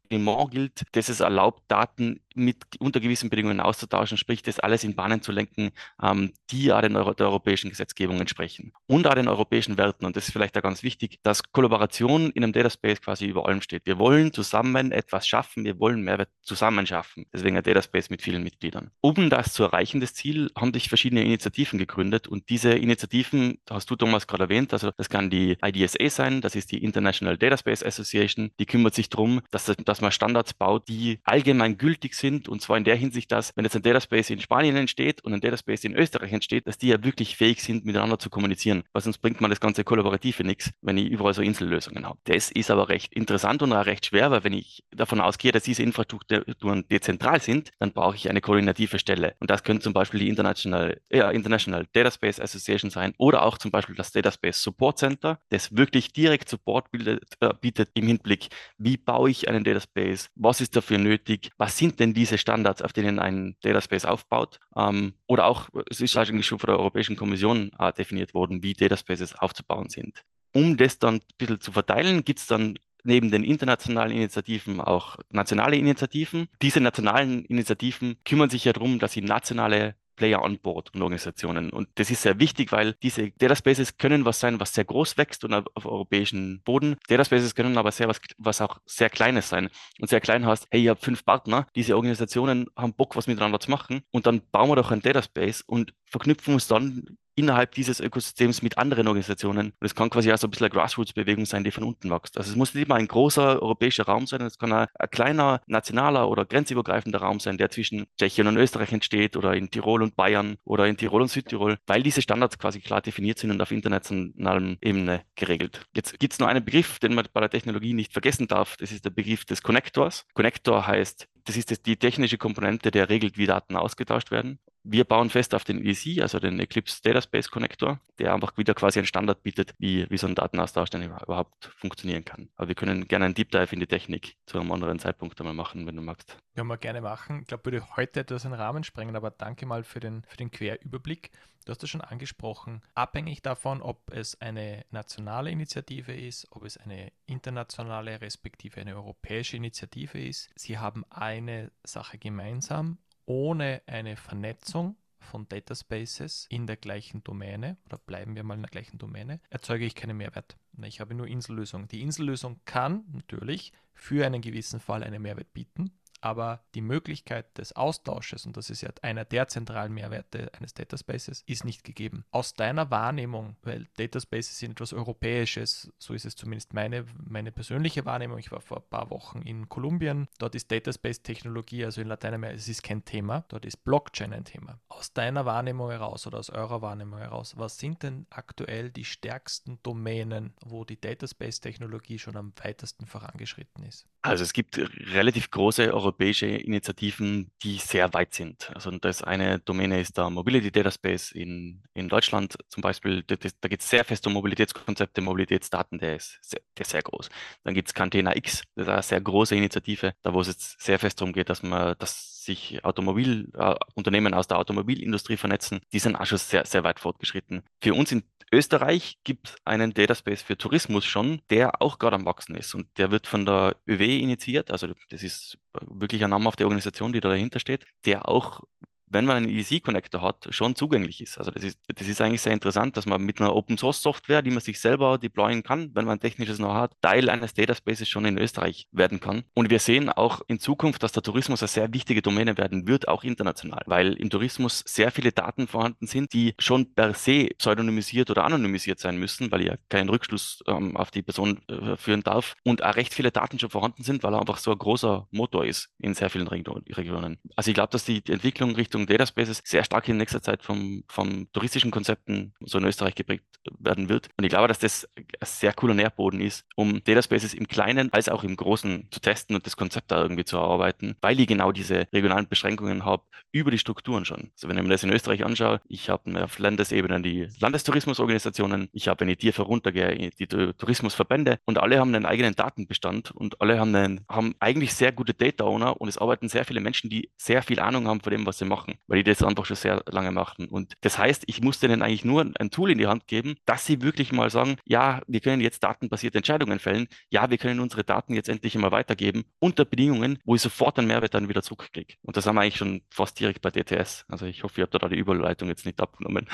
gilt, 0.51 0.83
das 0.91 1.09
es 1.09 1.21
erlaubt, 1.21 1.63
Daten 1.67 2.19
mit 2.45 2.57
unter 2.79 2.99
gewissen 2.99 3.29
Bedingungen 3.29 3.59
auszutauschen, 3.59 4.17
sprich 4.17 4.41
das 4.41 4.59
alles 4.59 4.83
in 4.83 4.95
Bahnen 4.95 5.21
zu 5.21 5.31
lenken, 5.31 5.71
ähm, 6.01 6.33
die 6.51 6.71
auch 6.71 6.81
den 6.81 6.95
Euro 6.95 7.13
der 7.13 7.27
europäischen 7.27 7.69
Gesetzgebung 7.69 8.19
entsprechen 8.19 8.73
und 8.87 9.07
auch 9.07 9.15
den 9.15 9.27
europäischen 9.27 9.77
Werten. 9.77 10.05
Und 10.05 10.15
das 10.15 10.27
ist 10.27 10.33
vielleicht 10.33 10.57
auch 10.57 10.61
ganz 10.61 10.83
wichtig, 10.83 11.19
dass 11.23 11.43
Kollaboration 11.51 12.31
in 12.31 12.43
einem 12.43 12.53
Data 12.53 12.69
Space 12.69 13.01
quasi 13.01 13.25
über 13.25 13.47
allem 13.47 13.61
steht. 13.61 13.85
Wir 13.85 13.99
wollen 13.99 14.33
zusammen 14.33 14.91
etwas 14.91 15.27
schaffen, 15.27 15.63
wir 15.65 15.79
wollen 15.79 16.01
Mehrwert 16.01 16.29
zusammen 16.41 16.85
schaffen. 16.87 17.25
Deswegen 17.33 17.57
ein 17.57 17.63
Data 17.63 17.81
Space 17.81 18.09
mit 18.09 18.21
vielen 18.21 18.43
Mitgliedern. 18.43 18.91
Um 19.01 19.29
das 19.29 19.53
zu 19.53 19.63
erreichen, 19.63 19.99
das 19.99 20.13
Ziel, 20.13 20.51
haben 20.57 20.73
sich 20.73 20.89
verschiedene 20.89 21.23
Initiativen 21.23 21.79
gegründet 21.79 22.27
und 22.27 22.49
diese 22.49 22.71
Initiativen, 22.71 23.59
hast 23.69 23.89
du 23.89 23.95
Thomas 23.95 24.27
gerade 24.27 24.43
erwähnt, 24.43 24.73
also 24.73 24.91
das 24.97 25.09
kann 25.09 25.29
die 25.29 25.57
IDSA 25.63 26.09
sein, 26.09 26.41
das 26.41 26.55
ist 26.55 26.71
die 26.71 26.83
International 26.83 27.37
Data 27.37 27.57
Space 27.57 27.83
Association, 27.83 28.51
die 28.59 28.65
kümmert 28.65 28.95
sich 28.95 29.09
darum, 29.09 29.41
dass, 29.51 29.65
dass 29.65 30.01
man 30.01 30.11
Standards 30.11 30.53
baut, 30.53 30.87
die 30.87 31.19
allgemein 31.23 31.77
gültig 31.77 32.15
sind 32.15 32.28
sind. 32.29 32.47
Und 32.47 32.61
zwar 32.61 32.77
in 32.77 32.83
der 32.83 32.95
Hinsicht, 32.95 33.31
dass, 33.31 33.55
wenn 33.55 33.65
jetzt 33.65 33.75
ein 33.75 33.81
Dataspace 33.81 34.29
in 34.29 34.39
Spanien 34.39 34.75
entsteht 34.75 35.23
und 35.23 35.33
ein 35.33 35.41
Dataspace 35.41 35.85
in 35.85 35.95
Österreich 35.95 36.31
entsteht, 36.31 36.67
dass 36.67 36.77
die 36.77 36.87
ja 36.87 37.03
wirklich 37.03 37.35
fähig 37.35 37.61
sind, 37.61 37.85
miteinander 37.85 38.19
zu 38.19 38.29
kommunizieren. 38.29 38.83
Weil 38.93 39.01
sonst 39.01 39.19
bringt 39.19 39.41
man 39.41 39.49
das 39.49 39.59
ganze 39.59 39.83
Kollaborative 39.83 40.43
nichts, 40.43 40.71
wenn 40.81 40.97
ich 40.97 41.09
überall 41.09 41.33
so 41.33 41.41
Insellösungen 41.41 42.05
habe. 42.05 42.19
Das 42.25 42.51
ist 42.51 42.71
aber 42.71 42.89
recht 42.89 43.13
interessant 43.13 43.61
und 43.61 43.73
auch 43.73 43.85
recht 43.85 44.05
schwer, 44.05 44.31
weil 44.31 44.43
wenn 44.43 44.53
ich 44.53 44.83
davon 44.91 45.19
ausgehe, 45.19 45.51
dass 45.51 45.63
diese 45.63 45.83
Infrastrukturen 45.83 46.87
dezentral 46.87 47.41
sind, 47.41 47.71
dann 47.79 47.91
brauche 47.91 48.15
ich 48.15 48.29
eine 48.29 48.41
koordinative 48.41 48.99
Stelle. 48.99 49.35
Und 49.39 49.49
das 49.49 49.63
könnte 49.63 49.83
zum 49.83 49.93
Beispiel 49.93 50.19
die 50.19 50.29
International, 50.29 51.01
ja, 51.09 51.31
International 51.31 51.87
Dataspace 51.93 52.39
Association 52.39 52.91
sein 52.91 53.13
oder 53.17 53.43
auch 53.43 53.57
zum 53.57 53.71
Beispiel 53.71 53.95
das 53.95 54.11
Dataspace 54.11 54.61
Support 54.61 54.99
Center, 54.99 55.39
das 55.49 55.75
wirklich 55.75 56.13
direkt 56.13 56.49
Support 56.49 56.91
bildet, 56.91 57.23
äh, 57.39 57.53
bietet 57.59 57.89
im 57.93 58.07
Hinblick, 58.07 58.49
wie 58.77 58.97
baue 58.97 59.29
ich 59.29 59.47
einen 59.47 59.63
Dataspace, 59.63 60.29
was 60.35 60.61
ist 60.61 60.75
dafür 60.75 60.97
nötig, 60.97 61.49
was 61.57 61.77
sind 61.77 61.99
denn 61.99 62.13
diese 62.19 62.37
Standards, 62.37 62.81
auf 62.81 62.91
denen 62.91 63.17
ein 63.17 63.55
Dataspace 63.61 64.05
aufbaut. 64.05 64.59
Ähm, 64.75 65.13
oder 65.27 65.45
auch, 65.45 65.69
es 65.89 66.01
ist 66.01 66.17
eigentlich 66.17 66.45
schon 66.45 66.59
von 66.59 66.67
der 66.67 66.77
Europäischen 66.77 67.15
Kommission 67.15 67.71
äh, 67.79 67.93
definiert 67.93 68.33
worden, 68.33 68.61
wie 68.61 68.73
Dataspaces 68.73 69.35
aufzubauen 69.35 69.89
sind. 69.89 70.25
Um 70.53 70.75
das 70.75 70.99
dann 70.99 71.15
ein 71.15 71.21
bisschen 71.37 71.61
zu 71.61 71.71
verteilen, 71.71 72.25
gibt 72.25 72.39
es 72.39 72.47
dann 72.47 72.77
neben 73.05 73.31
den 73.31 73.45
internationalen 73.45 74.11
Initiativen 74.11 74.81
auch 74.81 75.15
nationale 75.29 75.77
Initiativen. 75.77 76.49
Diese 76.61 76.81
nationalen 76.81 77.45
Initiativen 77.45 78.17
kümmern 78.25 78.49
sich 78.49 78.65
ja 78.65 78.73
darum, 78.73 78.99
dass 78.99 79.13
sie 79.13 79.21
nationale 79.21 79.95
Player 80.19 80.43
on 80.43 80.59
Board 80.59 80.93
und 80.93 81.01
Organisationen. 81.01 81.69
Und 81.69 81.87
das 81.95 82.11
ist 82.11 82.23
sehr 82.23 82.39
wichtig, 82.39 82.73
weil 82.73 82.93
diese 83.01 83.31
Data 83.31 83.55
Spaces 83.55 83.97
können 83.97 84.25
was 84.25 84.41
sein, 84.41 84.59
was 84.59 84.73
sehr 84.73 84.83
groß 84.83 85.17
wächst 85.17 85.45
und 85.45 85.53
auf, 85.53 85.63
auf 85.75 85.85
europäischen 85.85 86.61
Boden. 86.63 86.97
Data 87.07 87.23
Spaces 87.23 87.55
können 87.55 87.77
aber 87.77 87.93
sehr 87.93 88.09
was, 88.09 88.19
was 88.37 88.59
auch 88.59 88.79
sehr 88.85 89.09
Kleines 89.09 89.47
sein. 89.47 89.69
Und 89.99 90.09
sehr 90.09 90.19
klein 90.19 90.45
heißt, 90.45 90.67
hey, 90.71 90.83
ihr 90.83 90.91
habt 90.91 91.03
fünf 91.05 91.23
Partner, 91.23 91.67
diese 91.73 91.95
Organisationen 91.95 92.67
haben 92.75 92.93
Bock, 92.93 93.15
was 93.15 93.27
miteinander 93.27 93.61
zu 93.61 93.71
machen. 93.71 94.01
Und 94.11 94.25
dann 94.25 94.41
bauen 94.51 94.69
wir 94.69 94.75
doch 94.75 94.91
ein 94.91 95.01
Data 95.01 95.21
Space 95.21 95.61
und 95.61 95.93
verknüpfen 96.05 96.53
uns 96.53 96.67
dann 96.67 97.17
innerhalb 97.39 97.73
dieses 97.73 97.99
Ökosystems 97.99 98.61
mit 98.61 98.77
anderen 98.77 99.07
Organisationen. 99.07 99.73
Und 99.79 99.85
es 99.85 99.95
kann 99.95 100.09
quasi 100.09 100.31
auch 100.31 100.37
so 100.37 100.47
ein 100.47 100.51
bisschen 100.51 100.65
eine 100.65 100.73
Grassroots-Bewegung 100.73 101.45
sein, 101.45 101.63
die 101.63 101.71
von 101.71 101.83
unten 101.83 102.09
wächst. 102.09 102.37
Also 102.37 102.51
es 102.51 102.55
muss 102.55 102.73
nicht 102.73 102.85
immer 102.85 102.95
ein 102.95 103.07
großer 103.07 103.61
europäischer 103.61 104.05
Raum 104.05 104.27
sein, 104.27 104.41
es 104.41 104.57
kann 104.57 104.73
ein, 104.73 104.87
ein 104.93 105.09
kleiner 105.09 105.61
nationaler 105.67 106.29
oder 106.29 106.45
grenzübergreifender 106.45 107.19
Raum 107.19 107.39
sein, 107.39 107.57
der 107.57 107.69
zwischen 107.69 108.07
Tschechien 108.17 108.47
und 108.47 108.57
Österreich 108.57 108.91
entsteht 108.91 109.37
oder 109.37 109.53
in 109.53 109.71
Tirol 109.71 110.03
und 110.03 110.15
Bayern 110.15 110.57
oder 110.65 110.87
in 110.87 110.97
Tirol 110.97 111.21
und 111.21 111.29
Südtirol, 111.29 111.77
weil 111.87 112.03
diese 112.03 112.21
Standards 112.21 112.57
quasi 112.57 112.79
klar 112.79 113.01
definiert 113.01 113.39
sind 113.39 113.51
und 113.51 113.61
auf 113.61 113.71
internationaler 113.71 114.75
Ebene 114.81 115.21
geregelt. 115.35 115.81
Jetzt 115.95 116.19
gibt 116.19 116.33
es 116.33 116.39
nur 116.39 116.49
einen 116.49 116.65
Begriff, 116.65 116.99
den 116.99 117.15
man 117.15 117.25
bei 117.31 117.39
der 117.39 117.49
Technologie 117.49 117.93
nicht 117.93 118.13
vergessen 118.13 118.47
darf. 118.47 118.75
Das 118.77 118.91
ist 118.91 119.05
der 119.05 119.11
Begriff 119.11 119.45
des 119.45 119.61
Connectors. 119.61 120.25
Connector 120.33 120.85
heißt, 120.85 121.27
das 121.45 121.57
ist 121.57 121.85
die 121.85 121.97
technische 121.97 122.37
Komponente, 122.37 122.91
der 122.91 123.09
regelt, 123.09 123.37
wie 123.37 123.47
Daten 123.47 123.75
ausgetauscht 123.75 124.29
werden. 124.29 124.59
Wir 124.91 125.03
bauen 125.03 125.29
fest 125.29 125.53
auf 125.53 125.63
den 125.63 125.85
EC, 125.85 126.19
also 126.19 126.39
den 126.39 126.59
Eclipse 126.59 126.99
Data 127.03 127.21
Space 127.21 127.51
Connector, 127.51 127.99
der 128.17 128.33
einfach 128.33 128.57
wieder 128.57 128.73
quasi 128.73 128.97
einen 128.97 129.05
Standard 129.05 129.43
bietet, 129.43 129.75
wie, 129.77 130.09
wie 130.09 130.17
so 130.17 130.25
ein 130.25 130.33
Datenaustausch 130.33 130.89
dann 130.89 131.03
überhaupt 131.03 131.65
funktionieren 131.77 132.25
kann. 132.25 132.49
Aber 132.55 132.69
wir 132.69 132.73
können 132.73 133.07
gerne 133.07 133.25
einen 133.25 133.35
Deep 133.35 133.51
Dive 133.51 133.71
in 133.71 133.81
die 133.81 133.85
Technik 133.85 134.37
zu 134.47 134.59
einem 134.59 134.71
anderen 134.71 134.97
Zeitpunkt 134.97 135.39
einmal 135.39 135.53
machen, 135.53 135.85
wenn 135.85 135.95
du 135.95 136.01
magst. 136.01 136.37
Ja, 136.55 136.63
mal 136.63 136.77
gerne 136.77 137.01
machen. 137.01 137.41
Ich 137.41 137.47
glaube, 137.47 137.65
würde 137.65 137.97
heute 137.97 138.21
etwas 138.21 138.47
einen 138.47 138.55
Rahmen 138.55 138.83
sprengen, 138.83 139.15
aber 139.15 139.29
danke 139.29 139.67
mal 139.67 139.83
für 139.83 139.99
den, 139.99 140.23
für 140.27 140.37
den 140.37 140.49
Querüberblick. 140.49 141.29
Du 141.65 141.71
hast 141.71 141.83
es 141.83 141.89
schon 141.91 142.01
angesprochen, 142.01 142.81
abhängig 142.95 143.43
davon, 143.43 143.83
ob 143.83 144.11
es 144.11 144.41
eine 144.41 144.85
nationale 144.89 145.51
Initiative 145.51 146.15
ist, 146.15 146.47
ob 146.49 146.63
es 146.63 146.77
eine 146.77 147.11
internationale 147.27 148.21
respektive 148.21 148.81
eine 148.81 148.95
europäische 148.95 149.55
Initiative 149.57 150.19
ist. 150.19 150.49
Sie 150.55 150.79
haben 150.79 151.05
eine 151.11 151.71
Sache 151.83 152.17
gemeinsam 152.17 152.97
ohne 153.29 153.83
eine 153.85 154.17
Vernetzung 154.17 154.97
von 155.19 155.47
Dataspaces 155.47 156.47
in 156.49 156.65
der 156.65 156.77
gleichen 156.77 157.23
Domäne 157.23 157.77
oder 157.85 157.99
bleiben 157.99 158.35
wir 158.35 158.43
mal 158.43 158.55
in 158.55 158.63
der 158.63 158.71
gleichen 158.71 158.97
Domäne, 158.97 159.39
erzeuge 159.51 159.85
ich 159.85 159.93
keinen 159.93 160.17
Mehrwert. 160.17 160.57
Ich 160.81 160.99
habe 160.99 161.13
nur 161.13 161.27
Insellösung. 161.27 161.87
Die 161.87 162.01
Insellösung 162.01 162.59
kann 162.65 163.03
natürlich 163.11 163.71
für 163.93 164.25
einen 164.25 164.41
gewissen 164.41 164.79
Fall 164.79 165.03
einen 165.03 165.21
Mehrwert 165.21 165.53
bieten, 165.53 165.91
aber 166.21 166.63
die 166.75 166.81
Möglichkeit 166.81 167.57
des 167.57 167.75
Austausches, 167.75 168.45
und 168.45 168.57
das 168.57 168.69
ist 168.69 168.81
ja 168.81 168.89
einer 169.01 169.25
der 169.25 169.47
zentralen 169.47 169.93
Mehrwerte 169.93 170.51
eines 170.57 170.73
Dataspaces, 170.73 171.43
ist 171.45 171.65
nicht 171.65 171.83
gegeben. 171.83 172.25
Aus 172.31 172.53
deiner 172.53 172.91
Wahrnehmung, 172.91 173.55
weil 173.63 173.87
Dataspaces 173.97 174.59
sind 174.59 174.71
etwas 174.71 174.93
Europäisches, 174.93 175.91
so 175.97 176.13
ist 176.13 176.25
es 176.25 176.35
zumindest 176.35 176.73
meine, 176.73 177.05
meine 177.17 177.51
persönliche 177.51 178.05
Wahrnehmung. 178.05 178.37
Ich 178.37 178.51
war 178.51 178.61
vor 178.61 178.77
ein 178.77 178.89
paar 178.89 179.09
Wochen 179.09 179.41
in 179.41 179.69
Kolumbien, 179.69 180.27
dort 180.37 180.55
ist 180.55 180.71
Dataspace-Technologie, 180.71 181.85
also 181.85 182.01
in 182.01 182.07
Lateinamerika, 182.07 182.57
es 182.57 182.67
ist 182.67 182.83
kein 182.83 183.05
Thema, 183.05 183.45
dort 183.47 183.65
ist 183.65 183.83
Blockchain 183.83 184.33
ein 184.33 184.45
Thema. 184.45 184.79
Aus 184.89 185.13
deiner 185.13 185.45
Wahrnehmung 185.45 185.89
heraus 185.89 186.27
oder 186.27 186.39
aus 186.39 186.49
eurer 186.49 186.81
Wahrnehmung 186.81 187.19
heraus, 187.19 187.57
was 187.57 187.77
sind 187.77 188.03
denn 188.03 188.25
aktuell 188.29 188.91
die 188.91 189.05
stärksten 189.05 189.79
Domänen, 189.83 190.53
wo 190.61 190.85
die 190.85 190.99
Dataspace-Technologie 190.99 192.19
schon 192.19 192.35
am 192.35 192.53
weitesten 192.63 193.05
vorangeschritten 193.05 193.83
ist? 193.83 194.07
Also 194.21 194.43
es 194.43 194.51
gibt 194.51 194.77
relativ 194.77 195.49
große 195.49 195.93
europäische 195.93 196.45
Initiativen, 196.47 197.51
die 197.63 197.77
sehr 197.77 198.13
weit 198.13 198.33
sind. 198.33 198.69
Also 198.75 198.91
das 198.91 199.23
eine 199.23 199.59
Domäne 199.59 200.01
ist 200.01 200.17
der 200.17 200.29
Mobility 200.29 200.71
Data 200.71 200.91
Space 200.91 201.31
in, 201.31 201.83
in 201.93 202.09
Deutschland 202.09 202.57
zum 202.67 202.81
Beispiel. 202.81 203.23
Das, 203.23 203.39
da 203.61 203.69
geht 203.69 203.79
es 203.79 203.89
sehr 203.89 204.03
fest 204.03 204.27
um 204.27 204.33
Mobilitätskonzepte, 204.33 205.21
Mobilitätsdaten, 205.21 205.99
der 205.99 206.17
ist 206.17 206.37
sehr, 206.41 206.59
der 206.77 206.81
ist 206.81 206.91
sehr 206.91 207.01
groß. 207.01 207.29
Dann 207.63 207.73
gibt 207.73 207.87
es 207.87 207.93
Cantena 207.93 208.35
X, 208.35 208.63
das 208.75 208.87
ist 208.87 208.89
eine 208.89 209.03
sehr 209.03 209.21
große 209.21 209.55
Initiative, 209.55 210.13
da 210.21 210.33
wo 210.33 210.41
es 210.41 210.47
jetzt 210.47 210.81
sehr 210.81 210.99
fest 210.99 211.21
darum 211.21 211.31
geht, 211.31 211.49
dass 211.49 211.63
man, 211.63 211.95
dass 211.97 212.38
sich 212.49 212.83
Automobilunternehmen 212.83 214.33
äh, 214.33 214.35
aus 214.35 214.47
der 214.47 214.57
Automobilindustrie 214.57 215.37
vernetzen, 215.37 215.79
die 215.93 215.99
sind 215.99 216.15
auch 216.15 216.25
schon 216.25 216.37
sehr, 216.37 216.65
sehr 216.65 216.83
weit 216.83 216.99
fortgeschritten. 216.99 217.63
Für 217.81 217.93
uns 217.93 218.11
in 218.11 218.23
Österreich 218.51 219.19
gibt 219.23 219.49
es 219.49 219.55
einen 219.63 219.93
Dataspace 219.93 220.41
für 220.41 220.57
Tourismus 220.57 221.05
schon, 221.05 221.41
der 221.49 221.81
auch 221.81 221.99
gerade 221.99 222.15
am 222.15 222.25
Wachsen 222.25 222.55
ist. 222.55 222.73
Und 222.73 222.87
der 222.97 223.11
wird 223.11 223.27
von 223.27 223.45
der 223.45 223.75
ÖW 223.87 224.19
initiiert. 224.19 224.71
Also 224.71 224.87
das 225.09 225.23
ist 225.23 225.59
wirklich 225.81 226.23
eine 226.23 226.31
namhafte 226.31 226.63
Organisation, 226.63 227.13
die 227.13 227.19
da 227.19 227.29
dahinter 227.29 227.59
steht, 227.59 227.85
der 228.05 228.27
auch 228.27 228.61
wenn 229.09 229.25
man 229.25 229.37
einen 229.37 229.49
EDC-Connector 229.49 230.21
hat, 230.21 230.47
schon 230.51 230.75
zugänglich 230.75 231.21
ist. 231.21 231.37
Also 231.37 231.51
das 231.51 231.63
ist, 231.63 231.79
das 231.87 232.07
ist 232.07 232.21
eigentlich 232.21 232.41
sehr 232.41 232.53
interessant, 232.53 232.97
dass 232.97 233.05
man 233.05 233.21
mit 233.21 233.39
einer 233.39 233.55
Open-Source-Software, 233.55 234.41
die 234.41 234.51
man 234.51 234.61
sich 234.61 234.79
selber 234.79 235.17
deployen 235.17 235.63
kann, 235.63 235.91
wenn 235.93 236.05
man 236.05 236.17
ein 236.17 236.19
technisches 236.19 236.57
Know-how 236.57 236.75
hat, 236.75 236.93
Teil 237.01 237.29
eines 237.29 237.53
Dataspaces 237.53 238.07
schon 238.07 238.25
in 238.25 238.37
Österreich 238.37 238.87
werden 238.91 239.19
kann. 239.19 239.43
Und 239.53 239.69
wir 239.69 239.79
sehen 239.79 240.09
auch 240.09 240.41
in 240.47 240.59
Zukunft, 240.59 241.03
dass 241.03 241.11
der 241.11 241.23
Tourismus 241.23 241.61
eine 241.61 241.67
sehr 241.67 241.93
wichtige 241.93 242.21
Domäne 242.21 242.57
werden 242.57 242.87
wird, 242.87 243.07
auch 243.07 243.23
international, 243.23 243.83
weil 243.85 244.13
im 244.13 244.29
Tourismus 244.29 244.83
sehr 244.85 245.11
viele 245.11 245.31
Daten 245.31 245.67
vorhanden 245.67 246.07
sind, 246.07 246.33
die 246.33 246.53
schon 246.59 246.93
per 246.93 247.13
se 247.13 247.49
pseudonymisiert 247.57 248.29
oder 248.29 248.45
anonymisiert 248.45 248.99
sein 248.99 249.17
müssen, 249.17 249.51
weil 249.51 249.65
ja 249.65 249.75
keinen 249.89 250.09
Rückschluss 250.09 250.63
ähm, 250.67 250.95
auf 250.97 251.11
die 251.11 251.21
Person 251.21 251.59
äh, 251.67 251.95
führen 251.97 252.23
darf 252.23 252.55
und 252.63 252.83
auch 252.83 252.95
recht 252.95 253.13
viele 253.13 253.31
Daten 253.31 253.59
schon 253.59 253.69
vorhanden 253.69 254.03
sind, 254.03 254.23
weil 254.23 254.33
er 254.33 254.39
einfach 254.39 254.57
so 254.57 254.71
ein 254.71 254.77
großer 254.77 255.27
Motor 255.31 255.65
ist 255.65 255.89
in 255.99 256.13
sehr 256.13 256.29
vielen 256.29 256.47
Regionen. 256.47 257.37
Also 257.55 257.71
ich 257.71 257.75
glaube, 257.75 257.91
dass 257.91 258.05
die 258.05 258.21
Entwicklung 258.27 258.75
Richtung 258.75 258.98
Richtung 258.99 259.07
Data 259.07 259.25
Spaces 259.25 259.61
sehr 259.63 259.83
stark 259.83 260.07
in 260.07 260.17
nächster 260.17 260.41
Zeit 260.41 260.63
vom, 260.63 261.03
vom 261.07 261.51
touristischen 261.53 261.91
Konzepten 261.91 262.53
so 262.59 262.77
in 262.77 262.85
Österreich 262.85 263.15
geprägt 263.15 263.45
werden 263.79 264.09
wird. 264.09 264.29
Und 264.37 264.43
ich 264.43 264.49
glaube, 264.49 264.67
dass 264.67 264.79
das 264.79 265.07
ein 265.15 265.25
sehr 265.43 265.73
cooler 265.73 265.93
Nährboden 265.93 266.41
ist, 266.41 266.65
um 266.75 267.03
Data 267.03 267.21
Spaces 267.21 267.53
im 267.53 267.67
Kleinen 267.67 268.11
als 268.13 268.29
auch 268.29 268.43
im 268.43 268.55
Großen 268.55 269.07
zu 269.11 269.19
testen 269.19 269.55
und 269.55 269.65
das 269.65 269.77
Konzept 269.77 270.11
da 270.11 270.21
irgendwie 270.21 270.45
zu 270.45 270.57
erarbeiten, 270.57 271.15
weil 271.21 271.39
ich 271.39 271.47
genau 271.47 271.71
diese 271.71 272.07
regionalen 272.13 272.47
Beschränkungen 272.47 273.05
habe 273.05 273.23
über 273.51 273.71
die 273.71 273.77
Strukturen 273.77 274.25
schon. 274.25 274.51
Also 274.55 274.67
wenn 274.67 274.77
ich 274.77 274.83
mir 274.83 274.89
das 274.89 275.03
in 275.03 275.11
Österreich 275.11 275.45
anschaue, 275.45 275.81
ich 275.87 276.09
habe 276.09 276.43
auf 276.43 276.59
Landesebene 276.59 277.21
die 277.21 277.47
Landestourismusorganisationen, 277.59 278.89
ich 278.93 279.07
habe, 279.07 279.21
wenn 279.21 279.29
ich 279.29 279.37
tiefer 279.37 279.63
runtergehe, 279.63 280.31
die 280.37 280.47
Tourismusverbände 280.47 281.59
und 281.65 281.77
alle 281.77 281.99
haben 281.99 282.13
einen 282.13 282.25
eigenen 282.25 282.55
Datenbestand 282.55 283.31
und 283.31 283.61
alle 283.61 283.79
haben, 283.79 283.95
einen, 283.95 284.25
haben 284.29 284.55
eigentlich 284.59 284.93
sehr 284.93 285.11
gute 285.11 285.33
Data 285.33 285.63
Owner 285.63 285.99
und 285.99 286.07
es 286.07 286.17
arbeiten 286.17 286.49
sehr 286.49 286.65
viele 286.65 286.81
Menschen, 286.81 287.09
die 287.09 287.29
sehr 287.37 287.61
viel 287.61 287.79
Ahnung 287.79 288.07
haben 288.07 288.21
von 288.21 288.31
dem, 288.31 288.45
was 288.45 288.57
sie 288.57 288.65
machen 288.65 288.88
machen, 288.89 288.99
weil 289.07 289.23
die 289.23 289.29
das 289.29 289.43
einfach 289.43 289.65
schon 289.65 289.75
sehr 289.75 290.03
lange 290.09 290.31
machen. 290.31 290.67
Und 290.67 290.93
das 291.01 291.17
heißt, 291.17 291.43
ich 291.47 291.61
muss 291.61 291.79
denen 291.79 292.01
eigentlich 292.01 292.25
nur 292.25 292.51
ein 292.59 292.71
Tool 292.71 292.91
in 292.91 292.97
die 292.97 293.07
Hand 293.07 293.27
geben, 293.27 293.55
dass 293.65 293.85
sie 293.85 294.01
wirklich 294.01 294.31
mal 294.31 294.49
sagen, 294.49 294.77
ja, 294.85 295.21
wir 295.27 295.39
können 295.39 295.61
jetzt 295.61 295.83
datenbasierte 295.83 296.37
Entscheidungen 296.37 296.79
fällen, 296.79 297.07
ja, 297.29 297.49
wir 297.49 297.57
können 297.57 297.79
unsere 297.79 298.03
Daten 298.03 298.33
jetzt 298.33 298.49
endlich 298.49 298.75
immer 298.75 298.91
weitergeben, 298.91 299.43
unter 299.59 299.85
Bedingungen, 299.85 300.39
wo 300.45 300.55
ich 300.55 300.61
sofort 300.61 300.97
einen 300.97 301.07
Mehrwert 301.07 301.33
dann 301.33 301.49
wieder 301.49 301.61
zurückkriege. 301.61 302.15
Und 302.21 302.37
das 302.37 302.45
haben 302.45 302.55
wir 302.55 302.61
eigentlich 302.61 302.77
schon 302.77 303.01
fast 303.09 303.39
direkt 303.39 303.61
bei 303.61 303.71
DTS. 303.71 304.25
Also 304.27 304.45
ich 304.45 304.63
hoffe, 304.63 304.81
ihr 304.81 304.83
habt 304.83 304.93
da 304.93 305.09
die 305.09 305.17
Überleitung 305.17 305.69
jetzt 305.69 305.85
nicht 305.85 305.99
abgenommen. 306.01 306.47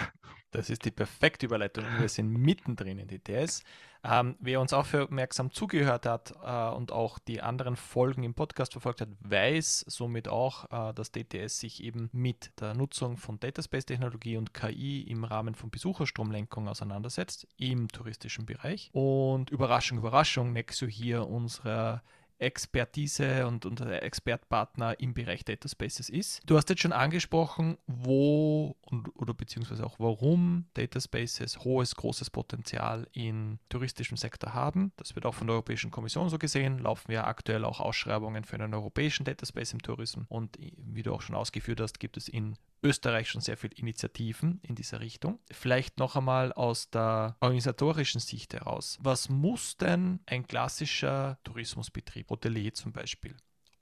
Das 0.55 0.69
ist 0.69 0.85
die 0.85 0.91
perfekte 0.91 1.47
Überleitung. 1.47 1.83
Wir 1.99 2.07
sind 2.07 2.31
mittendrin 2.31 2.97
in 2.97 3.09
DTS. 3.09 3.61
Ähm, 4.05 4.37
wer 4.39 4.61
uns 4.61 4.71
aufmerksam 4.71 5.51
zugehört 5.51 6.05
hat 6.05 6.33
äh, 6.41 6.69
und 6.73 6.93
auch 6.93 7.19
die 7.19 7.41
anderen 7.41 7.75
Folgen 7.75 8.23
im 8.23 8.33
Podcast 8.35 8.71
verfolgt 8.71 9.01
hat, 9.01 9.09
weiß 9.19 9.83
somit 9.87 10.29
auch, 10.29 10.71
äh, 10.71 10.93
dass 10.93 11.11
DTS 11.11 11.59
sich 11.59 11.83
eben 11.83 12.09
mit 12.13 12.51
der 12.61 12.73
Nutzung 12.73 13.17
von 13.17 13.37
Dataspace-Technologie 13.37 14.37
und 14.37 14.53
KI 14.53 15.01
im 15.01 15.25
Rahmen 15.25 15.55
von 15.55 15.71
Besucherstromlenkung 15.71 16.69
auseinandersetzt 16.69 17.47
im 17.57 17.89
touristischen 17.89 18.45
Bereich. 18.45 18.91
Und 18.93 19.49
Überraschung, 19.49 19.97
Überraschung, 19.97 20.53
Nexo 20.53 20.85
hier 20.85 21.27
unserer 21.27 22.01
Expertise 22.39 23.47
und, 23.47 23.65
und 23.65 23.81
Expertpartner 23.81 24.99
im 24.99 25.13
Bereich 25.13 25.45
Data 25.45 25.67
Spaces 25.67 26.09
ist. 26.09 26.41
Du 26.45 26.57
hast 26.57 26.69
jetzt 26.69 26.81
schon 26.81 26.91
angesprochen, 26.91 27.77
wo 27.87 28.75
und, 28.81 29.09
oder 29.15 29.33
beziehungsweise 29.33 29.85
auch 29.85 29.99
warum 29.99 30.65
Data 30.73 30.99
Spaces 30.99 31.59
hohes, 31.59 31.95
großes 31.95 32.29
Potenzial 32.29 33.07
im 33.13 33.59
touristischen 33.69 34.17
Sektor 34.17 34.53
haben. 34.53 34.91
Das 34.97 35.15
wird 35.15 35.25
auch 35.25 35.33
von 35.33 35.47
der 35.47 35.55
Europäischen 35.55 35.91
Kommission 35.91 36.29
so 36.29 36.37
gesehen. 36.37 36.79
Laufen 36.79 37.11
ja 37.11 37.25
aktuell 37.25 37.65
auch 37.65 37.79
Ausschreibungen 37.79 38.43
für 38.43 38.55
einen 38.55 38.73
europäischen 38.73 39.23
Data 39.23 39.45
Space 39.45 39.73
im 39.73 39.81
Tourismus. 39.81 40.25
Und 40.29 40.57
wie 40.59 41.03
du 41.03 41.13
auch 41.13 41.21
schon 41.21 41.35
ausgeführt 41.35 41.81
hast, 41.81 41.99
gibt 41.99 42.17
es 42.17 42.27
in 42.27 42.57
Österreich 42.85 43.29
schon 43.29 43.41
sehr 43.41 43.57
viele 43.57 43.73
Initiativen 43.75 44.59
in 44.61 44.75
dieser 44.75 44.99
Richtung. 44.99 45.39
Vielleicht 45.51 45.97
noch 45.97 46.15
einmal 46.15 46.53
aus 46.53 46.91
der 46.91 47.35
organisatorischen 47.39 48.21
Sicht 48.21 48.53
heraus. 48.53 48.99
Was 49.01 49.27
muss 49.27 49.77
denn 49.77 50.19
ein 50.27 50.47
klassischer 50.47 51.39
Tourismusbetrieb, 51.43 52.24
Hotelier 52.29 52.73
zum 52.73 52.91
Beispiel, 52.91 53.35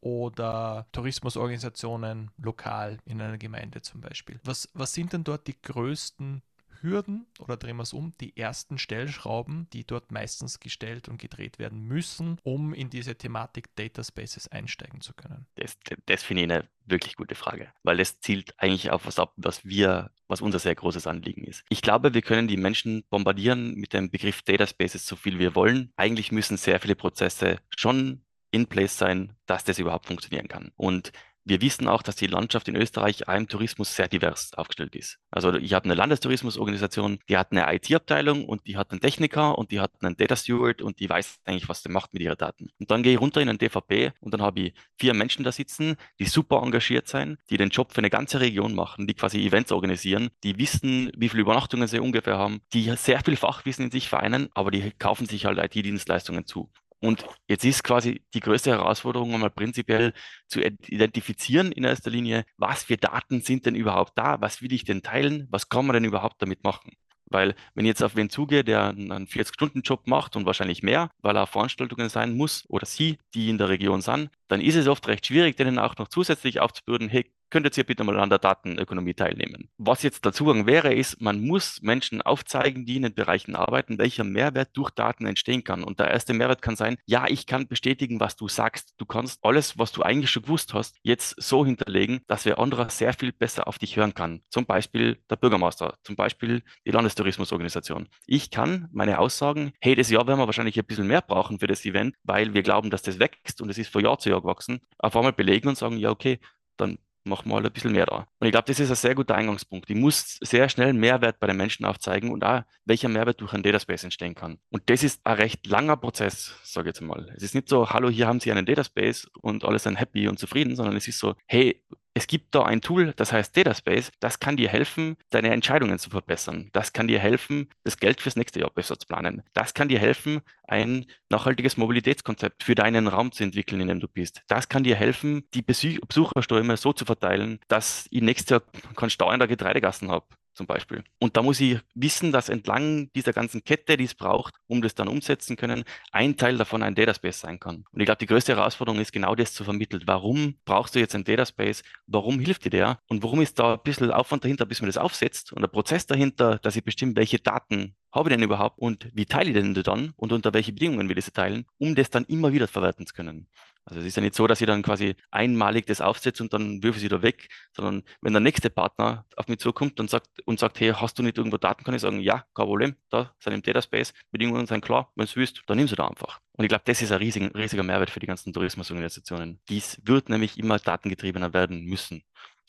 oder 0.03 0.87
Tourismusorganisationen 0.91 2.31
lokal 2.37 2.97
in 3.05 3.21
einer 3.21 3.37
Gemeinde 3.37 3.81
zum 3.81 4.01
Beispiel. 4.01 4.39
Was, 4.43 4.69
was 4.73 4.93
sind 4.93 5.13
denn 5.13 5.23
dort 5.23 5.47
die 5.47 5.59
größten 5.61 6.41
Hürden 6.81 7.25
oder 7.39 7.55
drehen 7.57 7.77
wir 7.77 7.83
es 7.83 7.93
um, 7.93 8.13
die 8.19 8.35
ersten 8.35 8.77
Stellschrauben, 8.77 9.67
die 9.71 9.85
dort 9.85 10.11
meistens 10.11 10.59
gestellt 10.59 11.07
und 11.07 11.17
gedreht 11.17 11.57
werden 11.57 11.81
müssen, 11.87 12.37
um 12.43 12.73
in 12.73 12.89
diese 12.89 13.15
Thematik 13.15 13.73
Data 13.75 14.03
Spaces 14.03 14.49
einsteigen 14.49 14.99
zu 14.99 15.13
können? 15.13 15.47
Das, 15.55 15.77
das 16.05 16.23
finde 16.23 16.43
ich 16.43 16.51
eine 16.51 16.67
wirklich 16.85 17.15
gute 17.15 17.35
Frage, 17.35 17.71
weil 17.83 18.01
es 18.01 18.19
zielt 18.19 18.53
eigentlich 18.59 18.91
auf 18.91 19.05
was 19.05 19.17
ab, 19.17 19.33
was 19.37 19.63
wir, 19.63 20.11
was 20.27 20.41
unser 20.41 20.59
sehr 20.59 20.75
großes 20.75 21.07
Anliegen 21.07 21.45
ist. 21.45 21.63
Ich 21.69 21.81
glaube, 21.81 22.13
wir 22.13 22.21
können 22.21 22.49
die 22.49 22.57
Menschen 22.57 23.05
bombardieren 23.09 23.75
mit 23.75 23.93
dem 23.93 24.11
Begriff 24.11 24.41
Data 24.41 24.67
Spaces 24.67 25.07
so 25.07 25.15
viel 25.15 25.39
wir 25.39 25.55
wollen. 25.55 25.93
Eigentlich 25.95 26.33
müssen 26.33 26.57
sehr 26.57 26.81
viele 26.81 26.95
Prozesse 26.95 27.59
schon 27.77 28.25
in 28.53 28.67
place 28.67 28.97
sein, 28.97 29.33
dass 29.47 29.63
das 29.63 29.79
überhaupt 29.79 30.05
funktionieren 30.05 30.47
kann. 30.47 30.71
Und 30.77 31.11
wir 31.45 31.61
wissen 31.61 31.87
auch, 31.87 32.01
dass 32.01 32.15
die 32.15 32.27
Landschaft 32.27 32.67
in 32.69 32.75
Österreich 32.75 33.23
im 33.27 33.47
Tourismus 33.47 33.95
sehr 33.95 34.07
divers 34.07 34.53
aufgestellt 34.55 34.95
ist. 34.95 35.19
Also 35.29 35.53
ich 35.55 35.73
habe 35.73 35.85
eine 35.85 35.93
Landestourismusorganisation, 35.95 37.19
die 37.27 37.37
hat 37.37 37.51
eine 37.51 37.65
IT-Abteilung 37.75 38.45
und 38.45 38.65
die 38.65 38.77
hat 38.77 38.91
einen 38.91 39.01
Techniker 39.01 39.57
und 39.57 39.71
die 39.71 39.81
hat 39.81 39.91
einen 40.01 40.15
Data 40.15 40.35
Steward 40.35 40.81
und 40.81 40.99
die 40.99 41.09
weiß 41.09 41.39
eigentlich, 41.43 41.67
was 41.67 41.83
der 41.83 41.91
macht 41.91 42.13
mit 42.13 42.21
ihren 42.21 42.37
Daten. 42.37 42.69
Und 42.79 42.91
dann 42.91 43.03
gehe 43.03 43.13
ich 43.13 43.19
runter 43.19 43.41
in 43.41 43.49
einen 43.49 43.57
DVP 43.57 44.13
und 44.21 44.33
dann 44.33 44.41
habe 44.41 44.59
ich 44.61 44.73
vier 44.97 45.13
Menschen 45.13 45.43
da 45.43 45.51
sitzen, 45.51 45.97
die 46.19 46.25
super 46.25 46.61
engagiert 46.63 47.07
sein, 47.07 47.37
die 47.49 47.57
den 47.57 47.69
Job 47.69 47.91
für 47.91 47.97
eine 47.99 48.09
ganze 48.09 48.39
Region 48.39 48.73
machen, 48.73 49.07
die 49.07 49.13
quasi 49.13 49.45
Events 49.45 49.71
organisieren, 49.71 50.29
die 50.43 50.57
wissen, 50.57 51.11
wie 51.17 51.27
viele 51.27 51.41
Übernachtungen 51.41 51.87
sie 51.87 51.99
ungefähr 51.99 52.37
haben, 52.37 52.61
die 52.73 52.93
sehr 52.95 53.21
viel 53.21 53.35
Fachwissen 53.35 53.85
in 53.85 53.91
sich 53.91 54.07
vereinen, 54.07 54.49
aber 54.53 54.71
die 54.71 54.91
kaufen 54.91 55.25
sich 55.25 55.45
halt 55.45 55.57
IT-Dienstleistungen 55.57 56.45
zu. 56.45 56.71
Und 57.03 57.25
jetzt 57.49 57.65
ist 57.65 57.83
quasi 57.83 58.23
die 58.33 58.39
größte 58.39 58.71
Herausforderung 58.71 59.33
einmal 59.33 59.49
prinzipiell 59.49 60.13
zu 60.47 60.61
identifizieren 60.61 61.73
in 61.73 61.83
erster 61.83 62.09
Linie, 62.09 62.45
was 62.55 62.85
für 62.85 62.95
Daten 62.95 63.41
sind 63.41 63.65
denn 63.65 63.75
überhaupt 63.75 64.17
da, 64.17 64.39
was 64.39 64.61
will 64.61 64.71
ich 64.71 64.85
denn 64.85 65.01
teilen, 65.01 65.45
was 65.51 65.67
kann 65.67 65.85
man 65.85 65.95
denn 65.95 66.05
überhaupt 66.05 66.41
damit 66.41 66.63
machen. 66.63 66.93
Weil 67.25 67.55
wenn 67.75 67.83
ich 67.83 67.89
jetzt 67.89 68.03
auf 68.03 68.15
wen 68.15 68.29
zugehe, 68.29 68.63
der 68.63 68.89
einen 68.89 69.27
40-Stunden-Job 69.27 70.07
macht 70.07 70.37
und 70.37 70.45
wahrscheinlich 70.45 70.81
mehr, 70.81 71.09
weil 71.21 71.35
er 71.35 71.43
auf 71.43 71.49
Veranstaltungen 71.49 72.07
sein 72.07 72.37
muss 72.37 72.63
oder 72.69 72.85
sie, 72.85 73.17
die 73.33 73.49
in 73.49 73.57
der 73.57 73.67
Region 73.67 73.99
sind, 73.99 74.29
dann 74.47 74.61
ist 74.61 74.75
es 74.75 74.87
oft 74.87 75.05
recht 75.09 75.25
schwierig, 75.25 75.57
denen 75.57 75.79
auch 75.79 75.97
noch 75.97 76.07
zusätzlich 76.07 76.61
aufzubürden, 76.61 77.09
hey, 77.09 77.29
könntet 77.53 77.77
ihr 77.77 77.83
bitte 77.83 78.03
mal 78.03 78.19
an 78.19 78.31
der 78.31 78.39
Datenökonomie 78.39 79.13
teilnehmen. 79.13 79.69
Was 79.77 80.01
jetzt 80.01 80.25
der 80.25 80.33
Zugang 80.33 80.65
wäre, 80.65 80.91
ist, 80.91 81.21
man 81.21 81.39
muss 81.39 81.83
Menschen 81.83 82.19
aufzeigen, 82.23 82.87
die 82.87 82.95
in 82.95 83.03
den 83.03 83.13
Bereichen 83.13 83.55
arbeiten, 83.55 83.99
welcher 83.99 84.23
Mehrwert 84.23 84.69
durch 84.73 84.89
Daten 84.89 85.27
entstehen 85.27 85.63
kann. 85.63 85.83
Und 85.83 85.99
der 85.99 86.09
erste 86.09 86.33
Mehrwert 86.33 86.63
kann 86.63 86.75
sein, 86.75 86.97
ja, 87.05 87.25
ich 87.27 87.45
kann 87.45 87.67
bestätigen, 87.67 88.19
was 88.19 88.35
du 88.35 88.47
sagst. 88.47 88.95
Du 88.97 89.05
kannst 89.05 89.45
alles, 89.45 89.77
was 89.77 89.91
du 89.91 90.01
eigentlich 90.01 90.31
schon 90.31 90.41
gewusst 90.41 90.73
hast, 90.73 90.97
jetzt 91.03 91.39
so 91.39 91.63
hinterlegen, 91.63 92.21
dass 92.25 92.45
wer 92.45 92.57
anderer 92.57 92.89
sehr 92.89 93.13
viel 93.13 93.31
besser 93.31 93.67
auf 93.67 93.77
dich 93.77 93.97
hören 93.97 94.15
kann. 94.15 94.41
Zum 94.49 94.65
Beispiel 94.65 95.19
der 95.29 95.35
Bürgermeister, 95.35 95.99
zum 96.03 96.15
Beispiel 96.15 96.63
die 96.87 96.91
Landestourismusorganisation. 96.91 98.09
Ich 98.25 98.49
kann 98.49 98.89
meine 98.91 99.19
Aussagen, 99.19 99.73
hey, 99.79 99.93
das 99.93 100.09
Jahr 100.09 100.25
werden 100.25 100.39
wir 100.39 100.47
wahrscheinlich 100.47 100.79
ein 100.79 100.85
bisschen 100.85 101.05
mehr 101.05 101.21
brauchen 101.21 101.59
für 101.59 101.67
das 101.67 101.85
Event, 101.85 102.15
weil 102.23 102.55
wir 102.55 102.63
glauben, 102.63 102.89
dass 102.89 103.03
das 103.03 103.19
wächst 103.19 103.61
und 103.61 103.69
es 103.69 103.77
ist 103.77 103.91
von 103.91 104.03
Jahr 104.03 104.17
zu 104.17 104.31
Jahr 104.31 104.41
gewachsen, 104.41 104.81
auf 104.97 105.15
einmal 105.15 105.33
belegen 105.33 105.67
und 105.67 105.77
sagen, 105.77 105.97
ja, 105.97 106.09
okay, 106.09 106.39
dann 106.77 106.97
mach 107.25 107.45
mal 107.45 107.65
ein 107.65 107.71
bisschen 107.71 107.91
mehr 107.91 108.05
da. 108.05 108.27
Und 108.39 108.47
ich 108.47 108.51
glaube, 108.51 108.65
das 108.67 108.79
ist 108.79 108.89
ein 108.89 108.95
sehr 108.95 109.15
guter 109.15 109.35
Eingangspunkt. 109.35 109.89
Ich 109.89 109.95
muss 109.95 110.37
sehr 110.41 110.69
schnell 110.69 110.93
Mehrwert 110.93 111.39
bei 111.39 111.47
den 111.47 111.57
Menschen 111.57 111.85
aufzeigen 111.85 112.31
und 112.31 112.43
auch, 112.43 112.63
welcher 112.85 113.09
Mehrwert 113.09 113.41
durch 113.41 113.53
ein 113.53 113.63
Dataspace 113.63 114.05
entstehen 114.05 114.35
kann. 114.35 114.57
Und 114.69 114.83
das 114.89 115.03
ist 115.03 115.25
ein 115.25 115.35
recht 115.35 115.65
langer 115.67 115.97
Prozess, 115.97 116.55
sage 116.63 116.89
ich 116.89 116.95
jetzt 116.95 117.01
mal. 117.01 117.31
Es 117.35 117.43
ist 117.43 117.55
nicht 117.55 117.69
so, 117.69 117.89
hallo, 117.89 118.09
hier 118.09 118.27
haben 118.27 118.39
Sie 118.39 118.51
einen 118.51 118.65
Dataspace 118.65 119.29
und 119.41 119.63
alle 119.63 119.79
sind 119.79 119.99
happy 119.99 120.27
und 120.27 120.39
zufrieden, 120.39 120.75
sondern 120.75 120.95
es 120.95 121.07
ist 121.07 121.19
so, 121.19 121.35
hey, 121.47 121.83
es 122.15 122.27
gibt 122.27 122.53
da 122.53 122.63
ein 122.63 122.81
Tool, 122.81 123.13
das 123.15 123.33
heißt 123.33 123.57
Dataspace, 123.57 124.11
das 124.19 124.39
kann 124.39 124.55
dir 124.55 124.69
helfen, 124.69 125.17
deine 125.31 125.51
Entscheidungen 125.51 125.97
zu 125.97 126.09
verbessern. 126.11 126.69
Das 126.71 126.93
kann 126.93 127.07
dir 127.07 127.19
helfen, 127.19 127.69
das 127.83 127.97
Geld 127.97 128.21
fürs 128.21 128.35
nächste 128.35 128.59
Jahr 128.59 128.69
besser 128.69 128.99
zu 128.99 129.07
planen. 129.07 129.41
Das 129.53 129.73
kann 129.73 129.89
dir 129.89 129.99
helfen, 129.99 130.41
ein 130.67 131.07
nachhaltiges 131.29 131.77
Mobilitätskonzept 131.77 132.63
für 132.63 132.75
deinen 132.75 133.07
Raum 133.07 133.31
zu 133.31 133.43
entwickeln, 133.43 133.81
in 133.81 133.87
dem 133.87 133.99
du 133.99 134.07
bist. 134.07 134.43
Das 134.47 134.69
kann 134.69 134.83
dir 134.83 134.95
helfen, 134.95 135.43
die 135.53 135.63
Besucherströme 135.63 136.77
so 136.77 136.93
zu 136.93 137.05
verteilen, 137.05 137.59
dass 137.67 138.07
ich 138.11 138.21
nächstes 138.21 138.49
Jahr 138.49 138.63
keinen 138.95 139.09
Stau 139.09 139.31
in 139.31 139.39
der 139.39 139.47
Getreidegassen 139.47 140.11
habe 140.11 140.27
zum 140.53 140.67
Beispiel. 140.67 141.03
Und 141.19 141.37
da 141.37 141.41
muss 141.41 141.59
ich 141.59 141.79
wissen, 141.95 142.31
dass 142.31 142.49
entlang 142.49 143.11
dieser 143.13 143.33
ganzen 143.33 143.63
Kette, 143.63 143.97
die 143.97 144.05
es 144.05 144.15
braucht, 144.15 144.55
um 144.67 144.81
das 144.81 144.95
dann 144.95 145.07
umsetzen 145.07 145.55
können, 145.55 145.83
ein 146.11 146.37
Teil 146.37 146.57
davon 146.57 146.83
ein 146.83 146.95
Dataspace 146.95 147.39
sein 147.39 147.59
kann. 147.59 147.85
Und 147.91 147.99
ich 147.99 148.05
glaube, 148.05 148.19
die 148.19 148.25
größte 148.25 148.55
Herausforderung 148.55 148.99
ist 148.99 149.11
genau 149.11 149.35
das 149.35 149.53
zu 149.53 149.63
vermitteln. 149.63 150.03
Warum 150.05 150.55
brauchst 150.65 150.95
du 150.95 150.99
jetzt 150.99 151.15
ein 151.15 151.23
Dataspace? 151.23 151.83
Warum 152.07 152.39
hilft 152.39 152.65
dir 152.65 152.69
der? 152.69 152.99
Und 153.07 153.23
warum 153.23 153.41
ist 153.41 153.59
da 153.59 153.73
ein 153.73 153.79
bisschen 153.83 154.11
Aufwand 154.11 154.43
dahinter, 154.43 154.65
bis 154.65 154.81
man 154.81 154.89
das 154.89 154.97
aufsetzt? 154.97 155.53
Und 155.53 155.61
der 155.61 155.67
Prozess 155.67 156.05
dahinter, 156.05 156.59
dass 156.59 156.75
ich 156.75 156.83
bestimme, 156.83 157.15
welche 157.15 157.39
Daten 157.39 157.95
habe 158.11 158.29
ich 158.29 158.35
denn 158.35 158.43
überhaupt 158.43 158.77
und 158.77 159.09
wie 159.13 159.25
teile 159.25 159.49
ich 159.49 159.55
denn 159.55 159.73
dann 159.73 160.13
und 160.15 160.31
unter 160.31 160.53
welche 160.53 160.71
Bedingungen 160.71 161.09
will 161.09 161.17
ich 161.17 161.25
sie 161.25 161.31
teilen, 161.31 161.65
um 161.77 161.95
das 161.95 162.09
dann 162.09 162.25
immer 162.25 162.53
wieder 162.53 162.67
verwerten 162.67 163.07
zu 163.07 163.13
können. 163.13 163.47
Also 163.85 163.99
es 163.99 164.05
ist 164.05 164.15
ja 164.15 164.21
nicht 164.21 164.35
so, 164.35 164.47
dass 164.47 164.61
ich 164.61 164.67
dann 164.67 164.81
quasi 164.81 165.15
einmalig 165.31 165.85
das 165.85 165.99
aufsetze 165.99 166.43
und 166.43 166.53
dann 166.53 166.81
würfe 166.83 166.97
ich 166.97 167.01
sie 167.01 167.09
da 167.09 167.21
weg, 167.21 167.49
sondern 167.75 168.03
wenn 168.21 168.33
der 168.33 168.39
nächste 168.39 168.69
Partner 168.69 169.25
auf 169.35 169.47
mich 169.47 169.59
zukommt 169.59 169.99
und 169.99 170.09
sagt, 170.09 170.27
und 170.45 170.59
sagt, 170.59 170.79
hey, 170.79 170.93
hast 170.95 171.19
du 171.19 171.23
nicht 171.23 171.37
irgendwo 171.37 171.57
Daten, 171.57 171.83
kann 171.83 171.93
ich 171.93 172.01
sagen, 172.01 172.21
ja, 172.21 172.45
kein 172.53 172.65
Problem, 172.65 172.95
da 173.09 173.33
sind 173.39 173.53
im 173.53 173.61
Dataspace, 173.61 174.13
Bedingungen 174.31 174.67
sind 174.67 174.83
klar, 174.83 175.11
wenn 175.15 175.25
du 175.25 175.35
willst, 175.35 175.63
dann 175.67 175.77
nimm 175.77 175.87
sie 175.87 175.95
da 175.95 176.07
einfach. 176.07 176.39
Und 176.53 176.65
ich 176.65 176.69
glaube, 176.69 176.83
das 176.85 177.01
ist 177.01 177.11
ein 177.11 177.17
riesiger, 177.17 177.53
riesiger 177.55 177.83
Mehrwert 177.83 178.09
für 178.09 178.19
die 178.19 178.27
ganzen 178.27 178.53
Tourismusorganisationen. 178.53 179.59
Dies 179.69 179.99
wird 180.03 180.29
nämlich 180.29 180.57
immer 180.57 180.79
datengetriebener 180.79 181.53
werden 181.53 181.83
müssen. 181.83 182.23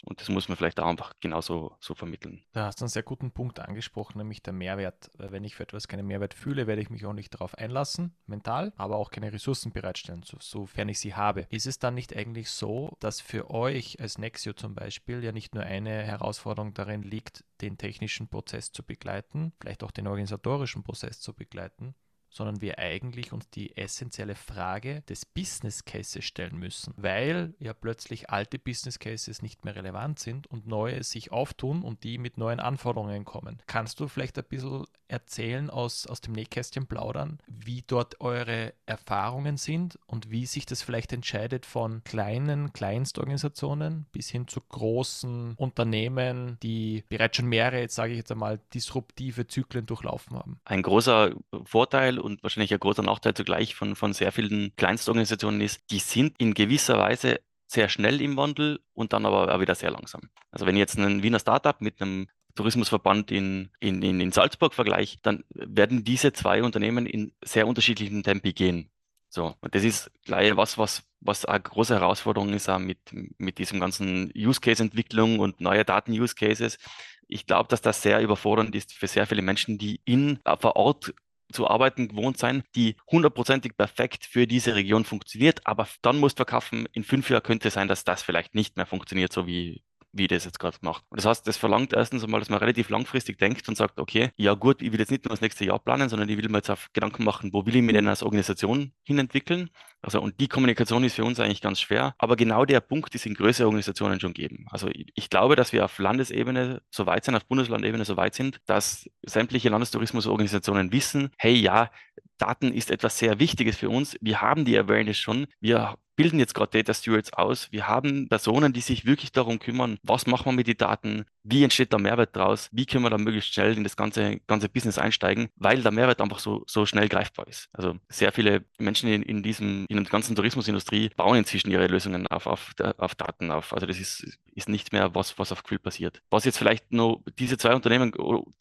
Und 0.05 0.21
das 0.21 0.29
muss 0.29 0.49
man 0.49 0.57
vielleicht 0.57 0.79
auch 0.81 0.87
einfach 0.87 1.14
genauso 1.21 1.77
so 1.81 1.95
vermitteln. 1.95 2.43
Da 2.53 2.67
hast 2.67 2.81
du 2.81 2.85
einen 2.85 2.90
sehr 2.90 3.03
guten 3.03 3.31
Punkt 3.31 3.59
angesprochen, 3.61 4.19
nämlich 4.19 4.43
der 4.43 4.53
Mehrwert. 4.53 5.11
Wenn 5.17 5.45
ich 5.45 5.55
für 5.55 5.62
etwas 5.62 5.88
keinen 5.88 6.07
Mehrwert 6.07 6.35
fühle, 6.35 6.67
werde 6.67 6.83
ich 6.83 6.90
mich 6.90 7.07
auch 7.07 7.12
nicht 7.12 7.33
darauf 7.35 7.57
einlassen, 7.57 8.14
mental, 8.27 8.73
aber 8.77 8.97
auch 8.97 9.11
keine 9.11 9.33
Ressourcen 9.33 9.73
bereitstellen, 9.73 10.23
so, 10.23 10.37
sofern 10.40 10.88
ich 10.88 11.01
sie 11.01 11.14
habe. 11.14 11.47
Ist 11.51 11.67
es 11.67 11.79
dann 11.79 11.95
nicht 11.95 12.14
eigentlich 12.14 12.51
so, 12.51 12.97
dass 13.01 13.21
für 13.21 13.51
euch 13.51 14.01
als 14.01 14.19
Nexio 14.19 14.53
zum 14.53 14.75
Beispiel 14.75 15.25
ja 15.25 15.33
nicht 15.33 15.55
nur 15.55 15.64
eine 15.64 16.03
Herausforderung 16.03 16.75
darin 16.75 17.03
liegt, 17.03 17.45
den 17.61 17.79
technischen 17.79 18.29
Prozess 18.29 18.73
zu 18.73 18.83
begleiten, 18.83 19.53
vielleicht 19.61 19.83
auch 19.83 19.90
den 19.90 20.07
organisatorischen 20.07 20.83
Prozess 20.83 21.21
zu 21.21 21.33
begleiten, 21.33 21.95
sondern 22.35 22.61
wir 22.61 22.79
eigentlich 22.79 23.33
uns 23.33 23.49
die 23.49 23.77
essentielle 23.77 24.35
Frage 24.35 25.03
des 25.03 25.25
Business 25.25 25.85
Cases 25.85 26.25
stellen 26.25 26.59
müssen, 26.59 26.92
weil 26.97 27.55
ja 27.61 27.73
plötzlich 27.73 28.29
alte 28.29 28.59
Business 28.59 28.99
Cases 28.99 29.40
nicht 29.40 29.64
mehr 29.64 29.77
relevant 29.77 30.18
sind 30.18 30.49
und 30.49 30.66
neue 30.66 31.05
sich 31.05 31.31
auftun 31.31 31.83
und 31.83 32.03
die 32.03 32.18
mit 32.18 32.37
neuen 32.37 32.59
Anforderungen 32.59 33.25
kommen. 33.25 33.62
Kannst 33.66 34.01
du 34.01 34.09
vielleicht 34.09 34.37
ein 34.37 34.44
bisschen 34.44 34.85
erzählen 35.07 35.70
aus, 35.70 36.07
aus 36.07 36.20
dem 36.20 36.33
Nähkästchen 36.33 36.87
plaudern, 36.87 37.38
wie 37.47 37.85
dort 37.87 38.20
eure 38.20 38.75
Erfahrungen 38.87 39.57
sind 39.57 39.99
und 40.07 40.31
wie 40.31 40.47
sich 40.47 40.66
das 40.66 40.83
vielleicht 40.83 41.12
entscheidet 41.12 41.66
von 41.66 42.03
kleinen 42.03 42.73
Kleinstorganisationen 42.73 44.07
bis 44.11 44.29
hin 44.29 44.49
zu 44.49 44.61
großen 44.61 45.55
Unternehmen, 45.57 46.59
die 46.62 47.05
bereits 47.09 47.37
schon 47.37 47.47
mehrere, 47.47 47.81
jetzt 47.81 47.94
sage 47.94 48.12
ich 48.12 48.18
jetzt 48.18 48.33
einmal, 48.33 48.59
disruptive 48.73 49.47
Zyklen 49.47 49.87
durchlaufen 49.87 50.37
haben? 50.37 50.61
Ein 50.64 50.83
großer 50.83 51.33
Vorteil 51.64 52.18
und 52.25 52.43
wahrscheinlich 52.43 52.73
ein 52.73 52.81
großer 52.81 53.03
Nachteil 53.03 53.35
zugleich 53.35 53.75
von, 53.75 53.95
von 53.95 54.13
sehr 54.13 54.33
vielen 54.33 54.75
Kleinstorganisationen 54.77 55.61
ist, 55.61 55.81
die 55.91 55.99
sind 55.99 56.35
in 56.39 56.55
gewisser 56.55 56.99
Weise 56.99 57.41
sehr 57.67 57.89
schnell 57.89 58.21
im 58.21 58.37
Wandel 58.37 58.81
und 58.95 59.13
dann 59.13 59.27
aber 59.27 59.55
auch 59.55 59.61
wieder 59.61 59.75
sehr 59.75 59.91
langsam. 59.91 60.23
Also 60.51 60.67
wenn 60.67 60.77
ich 60.77 60.81
jetzt 60.81 60.99
ein 60.99 61.23
Wiener 61.23 61.39
Startup 61.39 61.81
mit 61.81 62.01
einem 62.01 62.29
Tourismusverband 62.55 63.31
in, 63.31 63.71
in, 63.81 64.03
in, 64.03 64.21
in 64.21 64.33
Salzburg 64.33 64.75
vergleiche, 64.75 65.19
dann 65.23 65.45
werden 65.51 66.05
diese 66.05 66.33
zwei 66.33 66.63
Unternehmen 66.63 67.07
in 67.07 67.33
sehr 67.43 67.67
unterschiedlichen 67.67 68.23
Tempi 68.23 68.53
gehen. 68.53 68.91
So, 69.29 69.57
und 69.61 69.75
das 69.75 69.83
ist 69.83 70.13
gleich 70.25 70.57
was, 70.57 70.79
was, 70.79 71.03
was 71.21 71.45
eine 71.45 71.61
große 71.61 71.95
Herausforderung 71.95 72.53
ist, 72.53 72.69
auch 72.69 72.79
mit, 72.79 72.99
mit 73.39 73.59
diesem 73.59 73.81
ganzen 73.81 74.33
Use-Case-Entwicklung 74.37 75.41
und 75.41 75.61
neue 75.61 75.85
Daten-Use-Cases. 75.85 76.79
Ich 77.27 77.47
glaube, 77.47 77.69
dass 77.69 77.81
das 77.81 78.03
sehr 78.03 78.21
überfordernd 78.21 78.77
ist 78.77 78.93
für 78.93 79.09
sehr 79.09 79.27
viele 79.27 79.43
Menschen, 79.43 79.77
die 79.77 80.01
in, 80.05 80.39
vor 80.61 80.77
Ort 80.77 81.13
zu 81.55 81.69
arbeiten 81.69 82.09
gewohnt 82.09 82.38
sein, 82.38 82.64
die 82.75 82.97
hundertprozentig 83.11 83.77
perfekt 83.77 84.27
für 84.27 84.47
diese 84.47 84.75
Region 84.75 85.05
funktioniert, 85.05 85.67
aber 85.67 85.88
dann 86.03 86.19
musst 86.19 86.38
du 86.38 86.45
verkaufen, 86.45 86.87
in 86.93 87.05
fünf 87.05 87.31
Jahren 87.31 87.43
könnte 87.43 87.69
es 87.69 87.75
sein, 87.75 87.88
dass 87.88 88.05
das 88.05 88.23
vielleicht 88.23 88.55
nicht 88.55 88.77
mehr 88.77 88.87
funktioniert, 88.87 89.33
so 89.33 89.47
wie 89.47 89.83
wie 90.16 90.29
das 90.29 90.44
jetzt 90.44 90.59
gerade 90.59 90.77
macht. 90.81 91.05
Und 91.11 91.18
das 91.18 91.27
heißt, 91.27 91.46
das 91.46 91.57
verlangt 91.57 91.92
erstens 91.92 92.24
einmal, 92.24 92.40
dass 92.40 92.48
man 92.48 92.59
relativ 92.59 92.88
langfristig 92.88 93.38
denkt 93.38 93.68
und 93.68 93.77
sagt, 93.77 93.98
okay, 93.98 94.31
ja 94.37 94.55
gut, 94.55 94.83
ich 94.83 94.92
will 94.92 95.00
jetzt 95.00 95.11
nicht 95.11 95.24
nur 95.24 95.31
das 95.31 95.40
nächste 95.40 95.64
Jahr 95.64 95.79
planen, 95.79 96.09
sondern 96.09 96.29
ich 96.29 96.37
will 96.37 96.48
mir 96.48 96.59
jetzt 96.59 96.70
auf 96.70 96.88
Gedanken 96.92 97.24
machen, 97.24 97.53
wo 97.53 97.66
will 97.66 97.77
ich 97.77 97.83
mich 97.83 97.94
denn 97.94 98.09
als 98.09 98.22
Organisation 98.22 98.92
hinentwickeln? 99.03 99.70
Also, 100.03 100.20
und 100.20 100.38
die 100.38 100.48
Kommunikation 100.48 101.03
ist 101.03 101.14
für 101.14 101.24
uns 101.24 101.40
eigentlich 101.40 101.62
ganz 101.62 101.81
schwer. 101.81 102.14
Aber 102.18 102.37
genau 102.37 102.64
der 102.66 102.81
Punkt 102.81 103.14
ist 103.14 103.24
in 103.24 103.35
größeren 103.35 103.66
Organisationen 103.66 104.20
schon 104.20 104.35
geben. 104.35 104.66
Also, 104.70 104.88
ich, 104.88 105.11
ich 105.14 105.31
glaube, 105.31 105.57
dass 105.57 105.72
wir 105.72 105.85
auf 105.85 105.98
Landesebene 105.98 106.83
so 106.90 107.07
weit 107.07 107.24
sind, 107.24 107.35
auf 107.37 107.46
Bundeslandebene 107.46 108.05
so 108.05 108.16
weit 108.16 108.35
sind, 108.35 108.61
dass 108.66 109.09
sämtliche 109.22 109.70
Landestourismusorganisationen 109.70 110.92
wissen, 110.92 111.31
hey, 111.38 111.55
ja, 111.55 111.90
Daten 112.38 112.72
ist 112.72 112.90
etwas 112.90 113.18
sehr 113.18 113.38
Wichtiges 113.38 113.77
für 113.77 113.88
uns. 113.88 114.16
Wir 114.20 114.40
haben 114.42 114.64
die 114.64 114.79
Awareness 114.79 115.18
schon. 115.18 115.46
Wir 115.61 115.96
bilden 116.16 116.38
jetzt 116.38 116.55
gerade 116.55 116.70
Data 116.79 116.94
Stewards 116.94 117.33
aus. 117.33 117.70
Wir 117.72 117.88
haben 117.88 118.29
Personen, 118.29 118.72
die 118.72 118.81
sich 118.81 119.05
wirklich 119.05 119.33
darum 119.33 119.59
kümmern, 119.59 119.98
was 120.03 120.27
machen 120.27 120.46
wir 120.46 120.53
mit 120.53 120.66
den 120.66 120.77
Daten, 120.77 121.24
wie 121.44 121.62
entsteht 121.62 121.92
der 121.92 122.00
Mehrwert 122.00 122.35
daraus, 122.35 122.68
wie 122.72 122.87
können 122.87 123.04
wir 123.04 123.11
da 123.11 123.18
möglichst 123.18 123.52
schnell 123.52 123.76
in 123.76 123.85
das 123.85 123.96
ganze, 123.96 124.40
ganze 124.46 124.68
Business 124.68 124.98
einsteigen, 124.98 125.48
weil 125.57 125.83
der 125.83 125.92
Mehrwert 125.92 126.20
einfach 126.20 126.38
so, 126.38 126.64
so 126.66 126.87
schnell 126.87 127.09
greifbar 127.09 127.46
ist. 127.46 127.68
Also 127.72 127.96
sehr 128.09 128.33
viele 128.33 128.64
Menschen 128.78 129.09
in, 129.11 129.22
in 129.22 129.42
diesem, 129.42 129.85
in 129.88 129.96
der 129.96 130.04
ganzen 130.11 130.35
Tourismusindustrie 130.35 131.11
bauen 131.16 131.37
inzwischen 131.37 131.70
ihre 131.70 131.87
Lösungen 131.87 132.26
auf, 132.26 132.46
auf, 132.46 132.72
auf 132.96 133.14
Daten 133.14 133.50
auf. 133.50 133.74
Also 133.74 133.87
das 133.87 133.98
ist, 133.98 134.38
ist 134.54 134.68
nicht 134.68 134.92
mehr 134.92 135.14
was, 135.14 135.38
was 135.38 135.52
auf 135.52 135.62
Gefühl 135.62 135.78
passiert. 135.78 136.22
Was 136.30 136.44
jetzt 136.44 136.59
vielleicht 136.59 136.92
nur 136.92 137.22
diese 137.38 137.59
zwei 137.59 137.74
Unternehmen, 137.74 138.12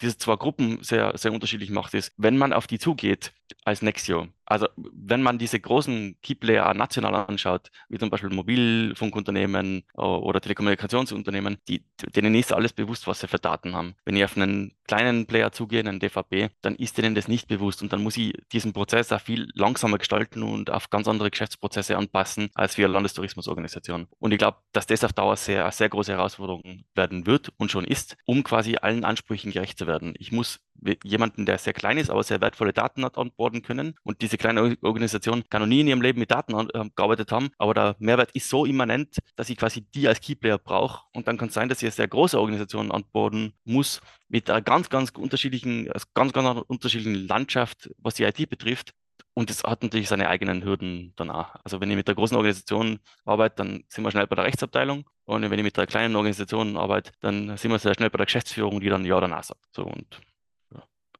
diese 0.01 0.17
zwei 0.17 0.35
Gruppen 0.35 0.83
sehr, 0.83 1.17
sehr 1.17 1.31
unterschiedlich 1.31 1.69
macht, 1.69 1.93
ist, 1.93 2.11
wenn 2.17 2.37
man 2.37 2.51
auf 2.51 2.67
die 2.67 2.79
zugeht 2.79 3.31
als 3.63 3.81
Nexio, 3.81 4.27
also 4.45 4.67
wenn 4.75 5.21
man 5.21 5.37
diese 5.37 5.59
großen 5.59 6.17
Keyplayer 6.21 6.73
national 6.73 7.15
anschaut, 7.15 7.71
wie 7.87 7.97
zum 7.97 8.09
Beispiel 8.09 8.29
Mobilfunkunternehmen 8.29 9.83
oder 9.93 10.41
Telekommunikationsunternehmen, 10.41 11.57
die, 11.67 11.85
denen 12.15 12.35
ist 12.35 12.51
alles 12.51 12.72
bewusst, 12.75 13.07
was 13.07 13.19
sie 13.19 13.27
für 13.27 13.39
Daten 13.39 13.75
haben. 13.75 13.95
Wenn 14.05 14.15
ich 14.15 14.23
auf 14.23 14.35
einen 14.35 14.73
kleinen 14.87 15.25
Player 15.25 15.51
zugehe, 15.51 15.79
einen 15.79 15.99
DVB, 15.99 16.53
dann 16.61 16.75
ist 16.75 16.97
denen 16.97 17.15
das 17.15 17.27
nicht 17.27 17.47
bewusst 17.47 17.81
und 17.81 17.93
dann 17.93 18.03
muss 18.03 18.17
ich 18.17 18.33
diesen 18.51 18.73
Prozess 18.73 19.11
auch 19.11 19.21
viel 19.21 19.47
langsamer 19.53 19.97
gestalten 19.97 20.43
und 20.43 20.69
auf 20.69 20.89
ganz 20.89 21.07
andere 21.07 21.31
Geschäftsprozesse 21.31 21.97
anpassen 21.97 22.49
als 22.53 22.77
wir 22.77 22.87
Landestourismusorganisation. 22.87 24.07
Und 24.19 24.31
ich 24.31 24.37
glaube, 24.37 24.57
dass 24.71 24.87
das 24.87 25.03
auf 25.03 25.13
Dauer 25.13 25.35
sehr, 25.37 25.71
sehr 25.71 25.89
große 25.89 26.11
Herausforderung 26.11 26.83
werden 26.95 27.25
wird 27.25 27.51
und 27.57 27.71
schon 27.71 27.85
ist, 27.85 28.17
um 28.25 28.43
quasi 28.43 28.77
allen 28.77 29.05
Ansprüchen 29.05 29.51
gerecht 29.51 29.77
zu 29.77 29.87
werden. 29.87 30.13
Ich 30.17 30.31
muss 30.31 30.59
jemanden, 31.03 31.45
der 31.45 31.57
sehr 31.57 31.73
klein 31.73 31.97
ist, 31.97 32.09
aber 32.09 32.23
sehr 32.23 32.41
wertvolle 32.41 32.73
Daten 32.73 33.03
hat, 33.05 33.17
onboarden 33.17 33.61
können. 33.61 33.95
Und 34.03 34.21
diese 34.21 34.37
kleine 34.37 34.77
Organisation 34.81 35.43
kann 35.49 35.61
noch 35.61 35.67
nie 35.67 35.81
in 35.81 35.87
ihrem 35.87 36.01
Leben 36.01 36.19
mit 36.19 36.31
Daten 36.31 36.55
an, 36.55 36.69
äh, 36.73 36.89
gearbeitet 36.95 37.31
haben, 37.31 37.49
aber 37.57 37.73
der 37.73 37.95
Mehrwert 37.99 38.31
ist 38.31 38.49
so 38.49 38.65
immanent, 38.65 39.17
dass 39.35 39.49
ich 39.49 39.57
quasi 39.57 39.81
die 39.81 40.07
als 40.07 40.21
Keyplayer 40.21 40.57
brauche. 40.57 41.01
Und 41.13 41.27
dann 41.27 41.37
kann 41.37 41.49
es 41.49 41.53
sein, 41.53 41.69
dass 41.69 41.79
ich 41.79 41.85
eine 41.85 41.91
sehr 41.91 42.07
große 42.07 42.39
Organisation 42.39 42.91
onboarden 42.91 43.53
muss, 43.65 44.01
mit 44.27 44.49
einer 44.49 44.61
ganz, 44.61 44.89
ganz 44.89 45.11
unterschiedlichen, 45.11 45.89
ganz, 46.13 46.33
ganz 46.33 46.61
unterschiedlichen 46.67 47.27
Landschaft, 47.27 47.91
was 47.97 48.15
die 48.15 48.23
IT 48.23 48.49
betrifft. 48.49 48.93
Und 49.35 49.49
es 49.49 49.63
hat 49.63 49.81
natürlich 49.81 50.09
seine 50.09 50.29
eigenen 50.29 50.63
Hürden 50.63 51.13
danach. 51.15 51.55
Also 51.63 51.81
wenn 51.81 51.89
ich 51.89 51.95
mit 51.95 52.07
der 52.07 52.15
großen 52.15 52.37
Organisation 52.37 52.99
arbeite, 53.25 53.55
dann 53.57 53.83
sind 53.89 54.03
wir 54.03 54.11
schnell 54.11 54.27
bei 54.27 54.35
der 54.35 54.45
Rechtsabteilung. 54.45 55.09
Und 55.25 55.41
wenn 55.49 55.57
ich 55.57 55.63
mit 55.63 55.77
der 55.77 55.87
kleinen 55.87 56.15
Organisation 56.15 56.77
arbeite, 56.77 57.11
dann 57.21 57.57
sind 57.57 57.71
wir 57.71 57.79
sehr 57.79 57.95
schnell 57.95 58.09
bei 58.09 58.17
der 58.17 58.27
Geschäftsführung, 58.27 58.79
die 58.79 58.89
dann 58.89 59.05
Ja 59.05 59.17
oder 59.17 59.27
Nein 59.27 59.41
sagt. 59.41 59.65
So 59.71 59.83
und 59.83 60.21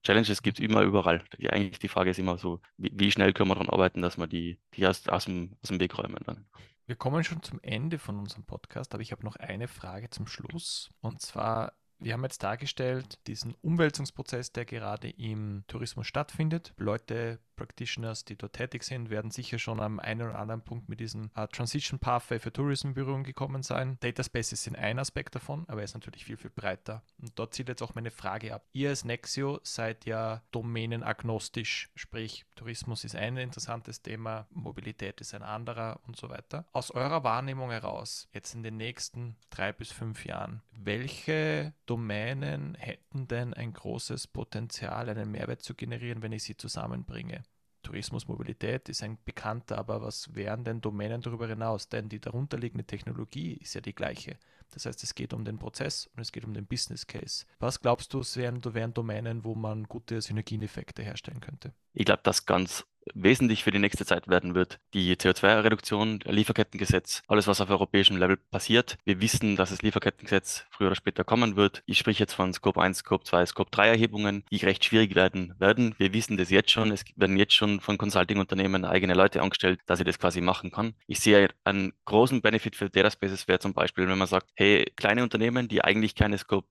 Challenges 0.03 0.41
gibt 0.41 0.59
es 0.59 0.65
immer 0.65 0.81
überall. 0.81 1.23
Die, 1.37 1.49
eigentlich 1.49 1.79
die 1.79 1.87
Frage 1.87 2.11
ist 2.11 2.19
immer 2.19 2.37
so, 2.37 2.61
wie, 2.77 2.91
wie, 2.93 3.11
schnell 3.11 3.33
können 3.33 3.49
wir 3.49 3.55
daran 3.55 3.69
arbeiten, 3.69 4.01
dass 4.01 4.17
wir 4.17 4.27
die, 4.27 4.59
die 4.75 4.85
aus, 4.85 5.07
aus, 5.07 5.25
dem, 5.25 5.55
aus 5.63 5.69
dem 5.69 5.79
Weg 5.79 5.97
räumen 5.97 6.19
dann. 6.25 6.45
Wir 6.85 6.97
kommen 6.97 7.23
schon 7.23 7.41
zum 7.41 7.59
Ende 7.61 7.97
von 7.97 8.19
unserem 8.19 8.43
Podcast, 8.43 8.93
aber 8.93 9.01
ich 9.01 9.13
habe 9.13 9.23
noch 9.23 9.37
eine 9.37 9.69
Frage 9.69 10.09
zum 10.09 10.27
Schluss. 10.27 10.89
Und 10.99 11.21
zwar, 11.21 11.73
wir 11.99 12.11
haben 12.11 12.23
jetzt 12.23 12.43
dargestellt, 12.43 13.17
diesen 13.27 13.55
Umwälzungsprozess, 13.61 14.51
der 14.51 14.65
gerade 14.65 15.09
im 15.09 15.63
Tourismus 15.67 16.07
stattfindet. 16.07 16.73
Leute 16.75 17.39
Practitioners, 17.55 18.25
die 18.25 18.35
dort 18.35 18.53
tätig 18.53 18.83
sind, 18.83 19.09
werden 19.09 19.31
sicher 19.31 19.59
schon 19.59 19.79
am 19.79 19.99
einen 19.99 20.21
oder 20.21 20.39
anderen 20.39 20.61
Punkt 20.61 20.89
mit 20.89 20.99
diesem 20.99 21.31
uh, 21.37 21.47
Transition 21.47 21.99
Pathway 21.99 22.39
für 22.39 22.51
Tourism 22.51 22.89
in 22.89 22.93
Berührung 22.93 23.23
gekommen 23.23 23.63
sein. 23.63 23.97
Data 24.01 24.23
Spaces 24.23 24.63
sind 24.63 24.75
ein 24.75 24.99
Aspekt 24.99 25.35
davon, 25.35 25.65
aber 25.67 25.81
er 25.81 25.85
ist 25.85 25.93
natürlich 25.93 26.25
viel, 26.25 26.37
viel 26.37 26.49
breiter. 26.49 27.03
Und 27.19 27.37
dort 27.37 27.53
zieht 27.53 27.69
jetzt 27.69 27.81
auch 27.81 27.95
meine 27.95 28.11
Frage 28.11 28.53
ab. 28.53 28.65
Ihr 28.73 28.89
als 28.89 29.05
Nexio 29.05 29.59
seid 29.63 30.05
ja 30.05 30.41
domänenagnostisch, 30.51 31.89
sprich 31.95 32.45
Tourismus 32.55 33.03
ist 33.03 33.15
ein 33.15 33.37
interessantes 33.37 34.01
Thema, 34.01 34.47
Mobilität 34.51 35.21
ist 35.21 35.33
ein 35.33 35.43
anderer 35.43 35.99
und 36.07 36.17
so 36.17 36.29
weiter. 36.29 36.65
Aus 36.71 36.91
eurer 36.91 37.23
Wahrnehmung 37.23 37.71
heraus, 37.71 38.27
jetzt 38.33 38.53
in 38.53 38.63
den 38.63 38.77
nächsten 38.77 39.35
drei 39.49 39.71
bis 39.71 39.91
fünf 39.91 40.25
Jahren, 40.25 40.61
welche 40.71 41.73
Domänen 41.85 42.75
hätten 42.75 43.27
denn 43.27 43.53
ein 43.53 43.73
großes 43.73 44.27
Potenzial, 44.27 45.09
einen 45.09 45.31
Mehrwert 45.31 45.61
zu 45.61 45.73
generieren, 45.75 46.21
wenn 46.21 46.31
ich 46.31 46.43
sie 46.43 46.57
zusammenbringe? 46.57 47.43
Tourismus, 47.83 48.27
Mobilität 48.27 48.89
ist 48.89 49.03
ein 49.03 49.17
bekannter, 49.23 49.77
aber 49.77 50.01
was 50.01 50.33
wären 50.33 50.63
denn 50.63 50.81
Domänen 50.81 51.21
darüber 51.21 51.47
hinaus? 51.47 51.89
Denn 51.89 52.09
die 52.09 52.19
darunterliegende 52.19 52.85
Technologie 52.85 53.53
ist 53.53 53.75
ja 53.75 53.81
die 53.81 53.93
gleiche. 53.93 54.37
Das 54.71 54.85
heißt, 54.87 55.03
es 55.03 55.13
geht 55.13 55.33
um 55.33 55.45
den 55.45 55.59
Prozess 55.59 56.09
und 56.15 56.21
es 56.21 56.31
geht 56.31 56.45
um 56.45 56.53
den 56.53 56.65
Business 56.65 57.05
Case. 57.05 57.45
Was 57.59 57.79
glaubst 57.79 58.13
du, 58.13 58.21
wären, 58.35 58.63
wären 58.73 58.93
Domänen, 58.93 59.43
wo 59.43 59.53
man 59.53 59.83
gute 59.83 60.19
Synergieneffekte 60.19 61.03
herstellen 61.03 61.41
könnte? 61.41 61.73
Ich 61.93 62.05
glaube, 62.05 62.23
dass 62.23 62.45
ganz 62.45 62.85
wesentlich 63.13 63.63
für 63.63 63.71
die 63.71 63.79
nächste 63.79 64.05
Zeit 64.05 64.27
werden 64.27 64.55
wird. 64.55 64.79
Die 64.93 65.15
CO2-Reduktion, 65.15 66.19
Lieferkettengesetz, 66.25 67.21
alles, 67.27 67.47
was 67.47 67.61
auf 67.61 67.69
europäischem 67.69 68.17
Level 68.17 68.37
passiert. 68.37 68.97
Wir 69.03 69.21
wissen, 69.21 69.55
dass 69.55 69.69
das 69.69 69.81
Lieferkettengesetz 69.81 70.65
früher 70.69 70.87
oder 70.87 70.95
später 70.95 71.23
kommen 71.23 71.55
wird. 71.55 71.83
Ich 71.85 71.97
spreche 71.97 72.23
jetzt 72.23 72.33
von 72.33 72.53
Scope 72.53 72.81
1, 72.81 72.99
Scope 72.99 73.23
2, 73.25 73.45
Scope 73.47 73.71
3 73.71 73.89
Erhebungen, 73.89 74.43
die 74.51 74.57
recht 74.57 74.85
schwierig 74.85 75.15
werden 75.15 75.55
werden. 75.59 75.95
Wir 75.97 76.13
wissen 76.13 76.37
das 76.37 76.49
jetzt 76.49 76.71
schon. 76.71 76.91
Es 76.91 77.03
werden 77.15 77.37
jetzt 77.37 77.53
schon 77.53 77.79
von 77.79 77.97
Consulting-Unternehmen 77.97 78.85
eigene 78.85 79.13
Leute 79.13 79.41
angestellt, 79.41 79.79
dass 79.85 79.99
ich 79.99 80.05
das 80.05 80.19
quasi 80.19 80.41
machen 80.41 80.71
kann. 80.71 80.93
Ich 81.07 81.19
sehe 81.19 81.49
einen 81.63 81.93
großen 82.05 82.41
Benefit 82.41 82.75
für 82.75 82.89
Data 82.89 83.11
Spaces 83.11 83.47
wäre 83.47 83.59
zum 83.59 83.73
Beispiel, 83.73 84.07
wenn 84.07 84.17
man 84.17 84.27
sagt, 84.27 84.49
hey, 84.55 84.91
kleine 84.95 85.23
Unternehmen, 85.23 85.67
die 85.67 85.83
eigentlich 85.83 86.15
keine 86.15 86.37
Scope 86.37 86.67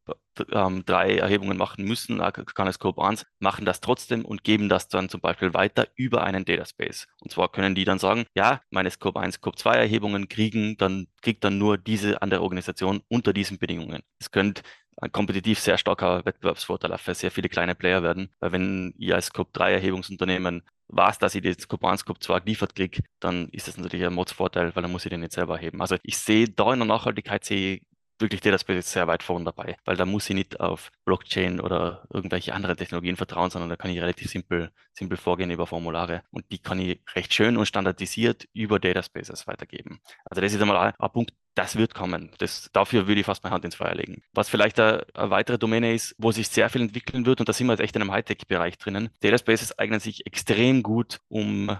ähm, 0.50 0.84
3 0.84 1.16
Erhebungen 1.18 1.56
machen 1.56 1.84
müssen, 1.84 2.22
keine 2.54 2.72
Scope 2.72 3.02
1, 3.02 3.26
machen 3.38 3.64
das 3.64 3.80
trotzdem 3.80 4.24
und 4.24 4.44
geben 4.44 4.68
das 4.68 4.88
dann 4.88 5.08
zum 5.08 5.20
Beispiel 5.20 5.54
weiter 5.54 5.88
über 5.96 6.21
einen 6.22 6.44
Data 6.44 6.64
Space. 6.64 7.06
Und 7.20 7.30
zwar 7.30 7.50
können 7.50 7.74
die 7.74 7.84
dann 7.84 7.98
sagen, 7.98 8.24
ja, 8.34 8.60
meine 8.70 8.90
Scope 8.90 9.20
1, 9.20 9.36
Scope 9.36 9.56
2 9.56 9.74
Erhebungen 9.76 10.28
kriegen 10.28 10.76
dann, 10.76 11.06
kriegt 11.22 11.44
dann 11.44 11.58
nur 11.58 11.78
diese 11.78 12.22
andere 12.22 12.42
Organisation 12.42 13.02
unter 13.08 13.32
diesen 13.32 13.58
Bedingungen. 13.58 14.02
Es 14.18 14.30
könnte 14.30 14.62
ein 14.96 15.12
kompetitiv 15.12 15.58
sehr 15.58 15.78
starker 15.78 16.24
Wettbewerbsvorteil 16.24 16.96
für 16.98 17.14
sehr 17.14 17.30
viele 17.30 17.48
kleine 17.48 17.74
Player 17.74 18.02
werden, 18.02 18.28
weil 18.40 18.52
wenn 18.52 18.94
ihr 18.98 19.14
als 19.14 19.26
Scope 19.26 19.50
3 19.52 19.72
Erhebungsunternehmen 19.72 20.62
weiß, 20.88 21.18
dass 21.18 21.34
ich 21.34 21.42
den 21.42 21.58
Scope 21.58 21.88
1, 21.88 22.00
Scope 22.00 22.20
2 22.20 22.40
geliefert 22.40 22.74
kriege, 22.74 23.02
dann 23.18 23.48
ist 23.48 23.68
das 23.68 23.78
natürlich 23.78 24.06
ein 24.06 24.12
Modsvorteil, 24.14 24.74
weil 24.74 24.82
dann 24.82 24.92
muss 24.92 25.04
ich 25.04 25.10
den 25.10 25.20
nicht 25.20 25.32
selber 25.32 25.56
erheben. 25.56 25.80
Also 25.80 25.96
ich 26.02 26.18
sehe 26.18 26.48
da 26.48 26.72
in 26.72 26.80
der 26.80 26.88
Nachhaltigkeit 26.88 27.44
sehe 27.44 27.80
wirklich 28.22 28.40
Data 28.40 28.58
Space 28.58 28.90
sehr 28.90 29.06
weit 29.06 29.22
vorn 29.22 29.44
dabei, 29.44 29.76
weil 29.84 29.96
da 29.96 30.06
muss 30.06 30.30
ich 30.30 30.34
nicht 30.34 30.60
auf 30.60 30.90
Blockchain 31.04 31.60
oder 31.60 32.04
irgendwelche 32.12 32.54
anderen 32.54 32.76
Technologien 32.76 33.16
vertrauen, 33.16 33.50
sondern 33.50 33.68
da 33.68 33.76
kann 33.76 33.90
ich 33.90 34.00
relativ 34.00 34.30
simpel, 34.30 34.72
simpel 34.92 35.18
vorgehen 35.18 35.50
über 35.50 35.66
Formulare 35.66 36.22
und 36.30 36.44
die 36.50 36.58
kann 36.58 36.78
ich 36.78 37.00
recht 37.14 37.34
schön 37.34 37.56
und 37.56 37.66
standardisiert 37.66 38.48
über 38.54 38.80
Data 38.80 39.02
Spaces 39.02 39.46
weitergeben. 39.46 40.00
Also 40.24 40.40
das 40.40 40.54
ist 40.54 40.62
einmal 40.62 40.94
ein 40.98 41.10
Punkt, 41.12 41.34
das 41.54 41.76
wird 41.76 41.94
kommen. 41.94 42.30
Das, 42.38 42.70
dafür 42.72 43.06
würde 43.06 43.20
ich 43.20 43.26
fast 43.26 43.42
meine 43.44 43.54
Hand 43.54 43.64
ins 43.64 43.74
Feuer 43.74 43.94
legen. 43.94 44.22
Was 44.32 44.48
vielleicht 44.48 44.80
eine, 44.80 45.04
eine, 45.14 45.30
weitere 45.30 45.58
Domäne 45.58 45.92
ist, 45.92 46.14
wo 46.18 46.32
sich 46.32 46.48
sehr 46.48 46.70
viel 46.70 46.80
entwickeln 46.80 47.26
wird, 47.26 47.40
und 47.40 47.48
da 47.48 47.52
sind 47.52 47.66
wir 47.66 47.74
jetzt 47.74 47.80
echt 47.80 47.96
in 47.96 48.02
einem 48.02 48.12
Hightech-Bereich 48.12 48.78
drinnen. 48.78 49.10
Data 49.20 49.38
Spaces 49.38 49.78
eignen 49.78 50.00
sich 50.00 50.26
extrem 50.26 50.82
gut, 50.82 51.20
um 51.28 51.76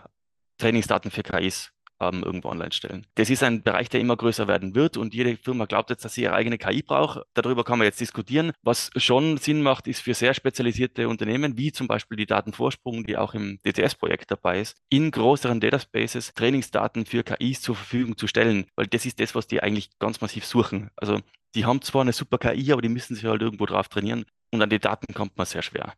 Trainingsdaten 0.59 1.11
für 1.11 1.23
KIs 1.23 1.73
ähm, 2.03 2.23
irgendwo 2.23 2.49
online 2.49 2.73
stellen. 2.73 3.07
Das 3.15 3.31
ist 3.31 3.43
ein 3.43 3.63
Bereich, 3.63 3.89
der 3.89 4.01
immer 4.01 4.17
größer 4.17 4.49
werden 4.49 4.75
wird 4.75 4.97
und 4.97 5.15
jede 5.15 5.37
Firma 5.37 5.67
glaubt 5.67 5.91
jetzt, 5.91 6.05
dass 6.05 6.15
sie 6.15 6.23
ihre 6.23 6.35
eigene 6.35 6.59
KI 6.59 6.83
braucht. 6.83 7.23
Darüber 7.35 7.65
kann 7.65 7.79
man 7.79 7.87
jetzt 7.87 8.01
diskutieren. 8.01 8.53
Was 8.63 8.91
schon 8.97 9.37
Sinn 9.37 9.63
macht, 9.63 9.87
ist 9.87 10.01
für 10.01 10.15
sehr 10.15 10.35
spezialisierte 10.35 11.09
Unternehmen, 11.09 11.57
wie 11.57 11.73
zum 11.73 11.87
Beispiel 11.89 12.17
die 12.17 12.27
Datenvorsprung, 12.27 13.05
die 13.05 13.17
auch 13.17 13.35
im 13.35 13.61
DTS-Projekt 13.65 14.31
dabei 14.31 14.61
ist, 14.61 14.77
in 14.89 15.11
größeren 15.11 15.61
Dataspaces 15.61 16.35
Trainingsdaten 16.35 17.07
für 17.07 17.23
KIs 17.23 17.63
zur 17.63 17.77
Verfügung 17.77 18.17
zu 18.17 18.27
stellen, 18.27 18.67
weil 18.77 18.87
das 18.87 19.07
ist 19.07 19.21
das, 19.21 19.35
was 19.35 19.47
die 19.47 19.63
eigentlich 19.63 19.91
ganz 19.99 20.21
massiv 20.21 20.45
suchen. 20.45 20.91
Also 20.97 21.21
die 21.55 21.65
haben 21.65 21.83
zwar 21.83 22.03
eine 22.03 22.13
super 22.13 22.39
KI, 22.39 22.73
aber 22.73 22.83
die 22.83 22.89
müssen 22.89 23.15
sich 23.15 23.25
halt 23.25 23.43
irgendwo 23.43 23.67
drauf 23.67 23.89
trainieren 23.89 24.25
und 24.51 24.63
an 24.63 24.71
die 24.71 24.79
Daten 24.79 25.13
kommt 25.15 25.37
man 25.37 25.47
sehr 25.47 25.63
schwer. 25.63 25.95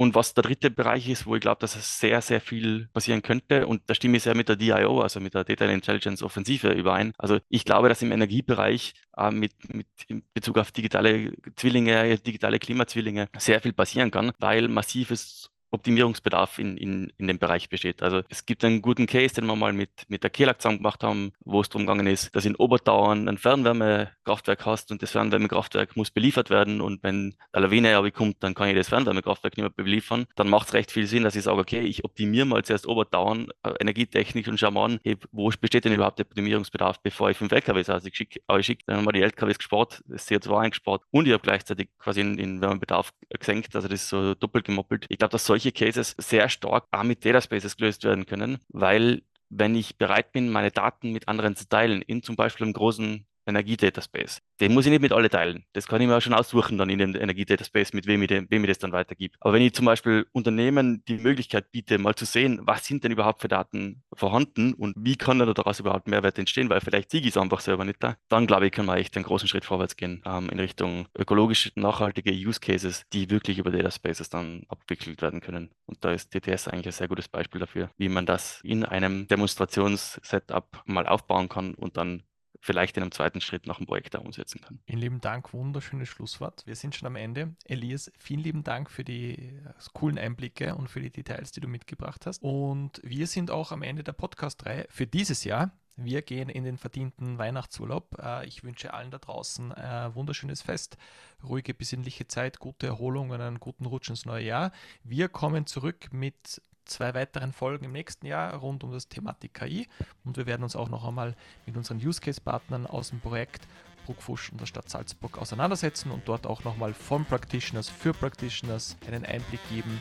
Und 0.00 0.14
was 0.14 0.32
der 0.32 0.40
dritte 0.40 0.70
Bereich 0.70 1.10
ist, 1.10 1.26
wo 1.26 1.34
ich 1.34 1.42
glaube, 1.42 1.60
dass 1.60 1.76
es 1.76 2.00
sehr, 2.00 2.22
sehr 2.22 2.40
viel 2.40 2.88
passieren 2.94 3.20
könnte, 3.20 3.66
und 3.66 3.82
da 3.84 3.94
stimme 3.94 4.16
ich 4.16 4.22
sehr 4.22 4.34
mit 4.34 4.48
der 4.48 4.56
DIO, 4.56 5.02
also 5.02 5.20
mit 5.20 5.34
der 5.34 5.44
Data 5.44 5.66
Intelligence 5.66 6.22
Offensive 6.22 6.70
überein. 6.72 7.12
Also 7.18 7.38
ich 7.50 7.66
glaube, 7.66 7.90
dass 7.90 8.00
im 8.00 8.10
Energiebereich 8.10 8.94
äh, 9.18 9.30
mit, 9.30 9.52
mit 9.74 9.86
in 10.08 10.22
Bezug 10.32 10.56
auf 10.56 10.72
digitale 10.72 11.34
Zwillinge, 11.54 12.16
digitale 12.16 12.58
Klimazwillinge 12.58 13.28
sehr 13.36 13.60
viel 13.60 13.74
passieren 13.74 14.10
kann, 14.10 14.32
weil 14.38 14.68
massives 14.68 15.49
Optimierungsbedarf 15.70 16.58
in, 16.58 16.76
in, 16.76 17.12
in 17.18 17.26
dem 17.26 17.38
Bereich 17.38 17.68
besteht. 17.68 18.02
Also 18.02 18.22
es 18.28 18.46
gibt 18.46 18.64
einen 18.64 18.82
guten 18.82 19.06
Case, 19.06 19.34
den 19.34 19.46
wir 19.46 19.56
mal 19.56 19.72
mit, 19.72 19.90
mit 20.08 20.22
der 20.22 20.30
KELAG 20.30 20.60
zusammen 20.60 20.78
gemacht 20.78 21.02
haben, 21.02 21.32
wo 21.44 21.60
es 21.60 21.68
darum 21.68 21.86
gegangen 21.86 22.06
ist, 22.06 22.34
dass 22.34 22.44
in 22.44 22.56
Obertauern 22.56 23.28
ein 23.28 23.38
Fernwärmekraftwerk 23.38 24.66
hast 24.66 24.90
und 24.90 25.02
das 25.02 25.12
Fernwärmekraftwerk 25.12 25.96
muss 25.96 26.10
beliefert 26.10 26.50
werden 26.50 26.80
und 26.80 27.02
wenn 27.02 27.34
der 27.54 27.62
Lawine 27.62 28.10
kommt, 28.10 28.42
dann 28.42 28.54
kann 28.54 28.68
ich 28.68 28.74
das 28.74 28.88
Fernwärmekraftwerk 28.88 29.56
nicht 29.56 29.62
mehr 29.62 29.70
beliefern. 29.70 30.26
Dann 30.36 30.48
macht 30.48 30.68
es 30.68 30.74
recht 30.74 30.90
viel 30.90 31.06
Sinn, 31.06 31.24
dass 31.24 31.36
ich 31.36 31.42
sage, 31.42 31.58
okay, 31.58 31.80
ich 31.80 32.04
optimiere 32.04 32.46
mal 32.46 32.64
zuerst 32.64 32.86
Obertauern, 32.86 33.48
äh, 33.62 33.72
Energietechnik 33.80 34.48
und 34.48 34.58
schau 34.58 34.70
mal 34.70 34.84
an, 34.84 35.00
wo 35.32 35.50
besteht 35.60 35.84
denn 35.84 35.92
überhaupt 35.92 36.18
der 36.18 36.26
Optimierungsbedarf, 36.26 37.00
bevor 37.00 37.30
ich 37.30 37.36
fünf 37.36 37.52
LKWs 37.52 37.90
also 37.90 38.08
ich 38.08 38.16
schicke, 38.16 38.40
aber 38.46 38.60
ich 38.60 38.66
schicke, 38.66 38.84
dann 38.86 38.98
haben 38.98 39.04
wir 39.06 39.12
die 39.12 39.22
LKWs 39.22 39.58
gespart, 39.58 40.02
das 40.06 40.28
CO2 40.28 40.60
eingespart 40.60 41.02
und 41.10 41.26
ich 41.26 41.32
habe 41.32 41.42
gleichzeitig 41.42 41.88
quasi 41.98 42.20
den 42.22 42.60
Wärmebedarf 42.60 43.12
gesenkt, 43.38 43.74
also 43.76 43.88
das 43.88 44.02
ist 44.02 44.08
so 44.08 44.34
doppelt 44.34 44.64
gemoppelt. 44.64 45.06
Ich 45.08 45.18
glaube, 45.18 45.32
dass 45.32 45.44
solche 45.44 45.59
Cases 45.72 46.14
sehr 46.18 46.48
stark 46.48 46.86
auch 46.90 47.02
mit 47.02 47.24
Data 47.24 47.40
Spaces 47.40 47.76
gelöst 47.76 48.04
werden 48.04 48.26
können, 48.26 48.58
weil 48.68 49.22
wenn 49.50 49.74
ich 49.74 49.98
bereit 49.98 50.32
bin, 50.32 50.48
meine 50.48 50.70
Daten 50.70 51.12
mit 51.12 51.28
anderen 51.28 51.56
zu 51.56 51.68
teilen, 51.68 52.02
in 52.02 52.22
zum 52.22 52.36
Beispiel 52.36 52.64
einem 52.64 52.72
großen 52.72 53.26
Energie-Dataspace. 53.50 54.40
Den 54.60 54.74
muss 54.74 54.86
ich 54.86 54.90
nicht 54.90 55.02
mit 55.02 55.12
alle 55.12 55.30
teilen. 55.30 55.64
Das 55.72 55.86
kann 55.86 56.00
ich 56.00 56.08
mir 56.08 56.16
auch 56.16 56.20
schon 56.20 56.34
aussuchen 56.34 56.78
dann 56.78 56.90
in 56.90 56.98
dem 56.98 57.14
Energie-Dataspace, 57.14 57.92
mit 57.92 58.06
wem 58.06 58.22
ich, 58.22 58.28
den, 58.28 58.46
wem 58.50 58.64
ich 58.64 58.68
das 58.68 58.78
dann 58.78 58.92
weitergebe. 58.92 59.36
Aber 59.40 59.52
wenn 59.52 59.62
ich 59.62 59.74
zum 59.74 59.86
Beispiel 59.86 60.26
Unternehmen 60.32 61.04
die 61.06 61.18
Möglichkeit 61.18 61.70
biete, 61.70 61.98
mal 61.98 62.14
zu 62.14 62.24
sehen, 62.24 62.60
was 62.62 62.86
sind 62.86 63.04
denn 63.04 63.12
überhaupt 63.12 63.40
für 63.40 63.48
Daten 63.48 64.02
vorhanden 64.12 64.74
und 64.74 64.94
wie 64.98 65.16
kann 65.16 65.38
da 65.38 65.46
daraus 65.46 65.80
überhaupt 65.80 66.08
Mehrwert 66.08 66.38
entstehen, 66.38 66.70
weil 66.70 66.80
vielleicht 66.80 67.10
siege 67.10 67.28
ich 67.28 67.34
es 67.34 67.40
einfach 67.40 67.60
selber 67.60 67.84
nicht 67.84 68.02
da, 68.02 68.16
dann 68.28 68.46
glaube 68.46 68.66
ich, 68.66 68.72
kann 68.72 68.86
man 68.86 68.98
echt 68.98 69.16
einen 69.16 69.24
großen 69.24 69.48
Schritt 69.48 69.64
vorwärts 69.64 69.96
gehen 69.96 70.22
ähm, 70.24 70.48
in 70.50 70.58
Richtung 70.60 71.06
ökologisch 71.18 71.72
nachhaltige 71.74 72.32
Use 72.32 72.60
Cases, 72.60 73.04
die 73.12 73.30
wirklich 73.30 73.58
über 73.58 73.70
Dataspaces 73.70 74.30
dann 74.30 74.64
abwickelt 74.68 75.22
werden 75.22 75.40
können. 75.40 75.70
Und 75.86 76.04
da 76.04 76.12
ist 76.12 76.34
DTS 76.34 76.68
eigentlich 76.68 76.86
ein 76.86 76.92
sehr 76.92 77.08
gutes 77.08 77.28
Beispiel 77.28 77.60
dafür, 77.60 77.90
wie 77.96 78.08
man 78.08 78.26
das 78.26 78.60
in 78.62 78.84
einem 78.84 79.26
Demonstrationssetup 79.28 80.82
mal 80.86 81.06
aufbauen 81.06 81.48
kann 81.48 81.74
und 81.74 81.96
dann 81.96 82.22
vielleicht 82.60 82.96
in 82.96 83.02
einem 83.02 83.12
zweiten 83.12 83.40
Schritt 83.40 83.66
noch 83.66 83.80
ein 83.80 83.86
Projekt 83.86 84.14
da 84.14 84.18
umsetzen 84.18 84.60
kann. 84.60 84.78
Vielen 84.86 85.00
lieben 85.00 85.20
Dank, 85.20 85.52
wunderschönes 85.52 86.08
Schlusswort. 86.08 86.62
Wir 86.66 86.76
sind 86.76 86.94
schon 86.94 87.06
am 87.06 87.16
Ende. 87.16 87.54
Elias, 87.64 88.12
vielen 88.18 88.40
lieben 88.40 88.62
Dank 88.62 88.90
für 88.90 89.02
die 89.02 89.34
äh, 89.34 89.72
coolen 89.94 90.18
Einblicke 90.18 90.74
und 90.74 90.88
für 90.88 91.00
die 91.00 91.10
Details, 91.10 91.52
die 91.52 91.60
du 91.60 91.68
mitgebracht 91.68 92.26
hast. 92.26 92.42
Und 92.42 93.00
wir 93.02 93.26
sind 93.26 93.50
auch 93.50 93.72
am 93.72 93.82
Ende 93.82 94.04
der 94.04 94.12
Podcast-Reihe 94.12 94.86
für 94.90 95.06
dieses 95.06 95.44
Jahr. 95.44 95.72
Wir 95.96 96.22
gehen 96.22 96.48
in 96.48 96.64
den 96.64 96.78
verdienten 96.78 97.38
Weihnachtsurlaub. 97.38 98.18
Äh, 98.22 98.46
ich 98.46 98.62
wünsche 98.62 98.94
allen 98.94 99.10
da 99.10 99.18
draußen 99.18 99.72
ein 99.72 100.14
wunderschönes 100.14 100.62
Fest, 100.62 100.96
ruhige, 101.42 101.74
besinnliche 101.74 102.26
Zeit, 102.26 102.58
gute 102.58 102.86
Erholung 102.86 103.30
und 103.30 103.40
einen 103.40 103.60
guten 103.60 103.86
Rutsch 103.86 104.10
ins 104.10 104.26
neue 104.26 104.44
Jahr. 104.44 104.72
Wir 105.02 105.28
kommen 105.28 105.66
zurück 105.66 106.08
mit 106.12 106.60
zwei 106.84 107.14
weiteren 107.14 107.52
Folgen 107.52 107.84
im 107.84 107.92
nächsten 107.92 108.26
Jahr 108.26 108.54
rund 108.54 108.84
um 108.84 108.92
das 108.92 109.08
Thematik 109.08 109.54
KI 109.54 109.88
und 110.24 110.36
wir 110.36 110.46
werden 110.46 110.62
uns 110.62 110.76
auch 110.76 110.88
noch 110.88 111.06
einmal 111.06 111.34
mit 111.66 111.76
unseren 111.76 111.98
Use 111.98 112.20
Case 112.20 112.40
Partnern 112.40 112.86
aus 112.86 113.10
dem 113.10 113.20
Projekt 113.20 113.66
Bruckfusch 114.06 114.50
und 114.50 114.60
der 114.60 114.66
Stadt 114.66 114.88
Salzburg 114.88 115.38
auseinandersetzen 115.38 116.10
und 116.10 116.26
dort 116.26 116.46
auch 116.46 116.64
nochmal 116.64 116.94
von 116.94 117.24
Practitioners 117.24 117.88
für 117.88 118.12
Practitioners 118.12 118.96
einen 119.06 119.24
Einblick 119.24 119.60
geben, 119.70 120.00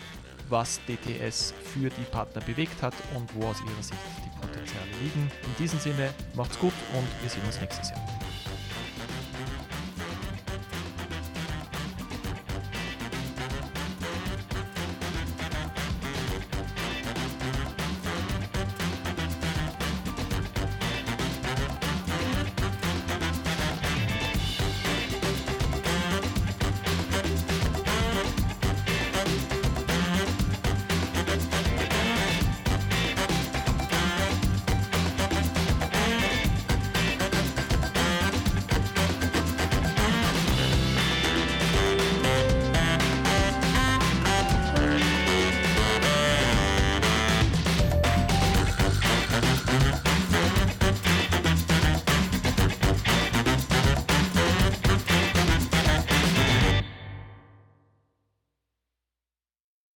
was 0.49 0.79
DTS 0.87 1.53
für 1.63 1.89
die 1.89 2.03
Partner 2.11 2.41
bewegt 2.41 2.81
hat 2.81 2.95
und 3.15 3.33
wo 3.35 3.45
aus 3.47 3.61
ihrer 3.61 3.83
Sicht 3.83 3.99
die 4.25 4.39
Potenziale 4.39 4.91
liegen. 5.03 5.31
In 5.43 5.55
diesem 5.59 5.79
Sinne 5.79 6.13
macht's 6.35 6.57
gut 6.57 6.73
und 6.93 7.07
wir 7.21 7.29
sehen 7.29 7.45
uns 7.45 7.59
nächstes 7.61 7.91
Jahr. 7.91 8.19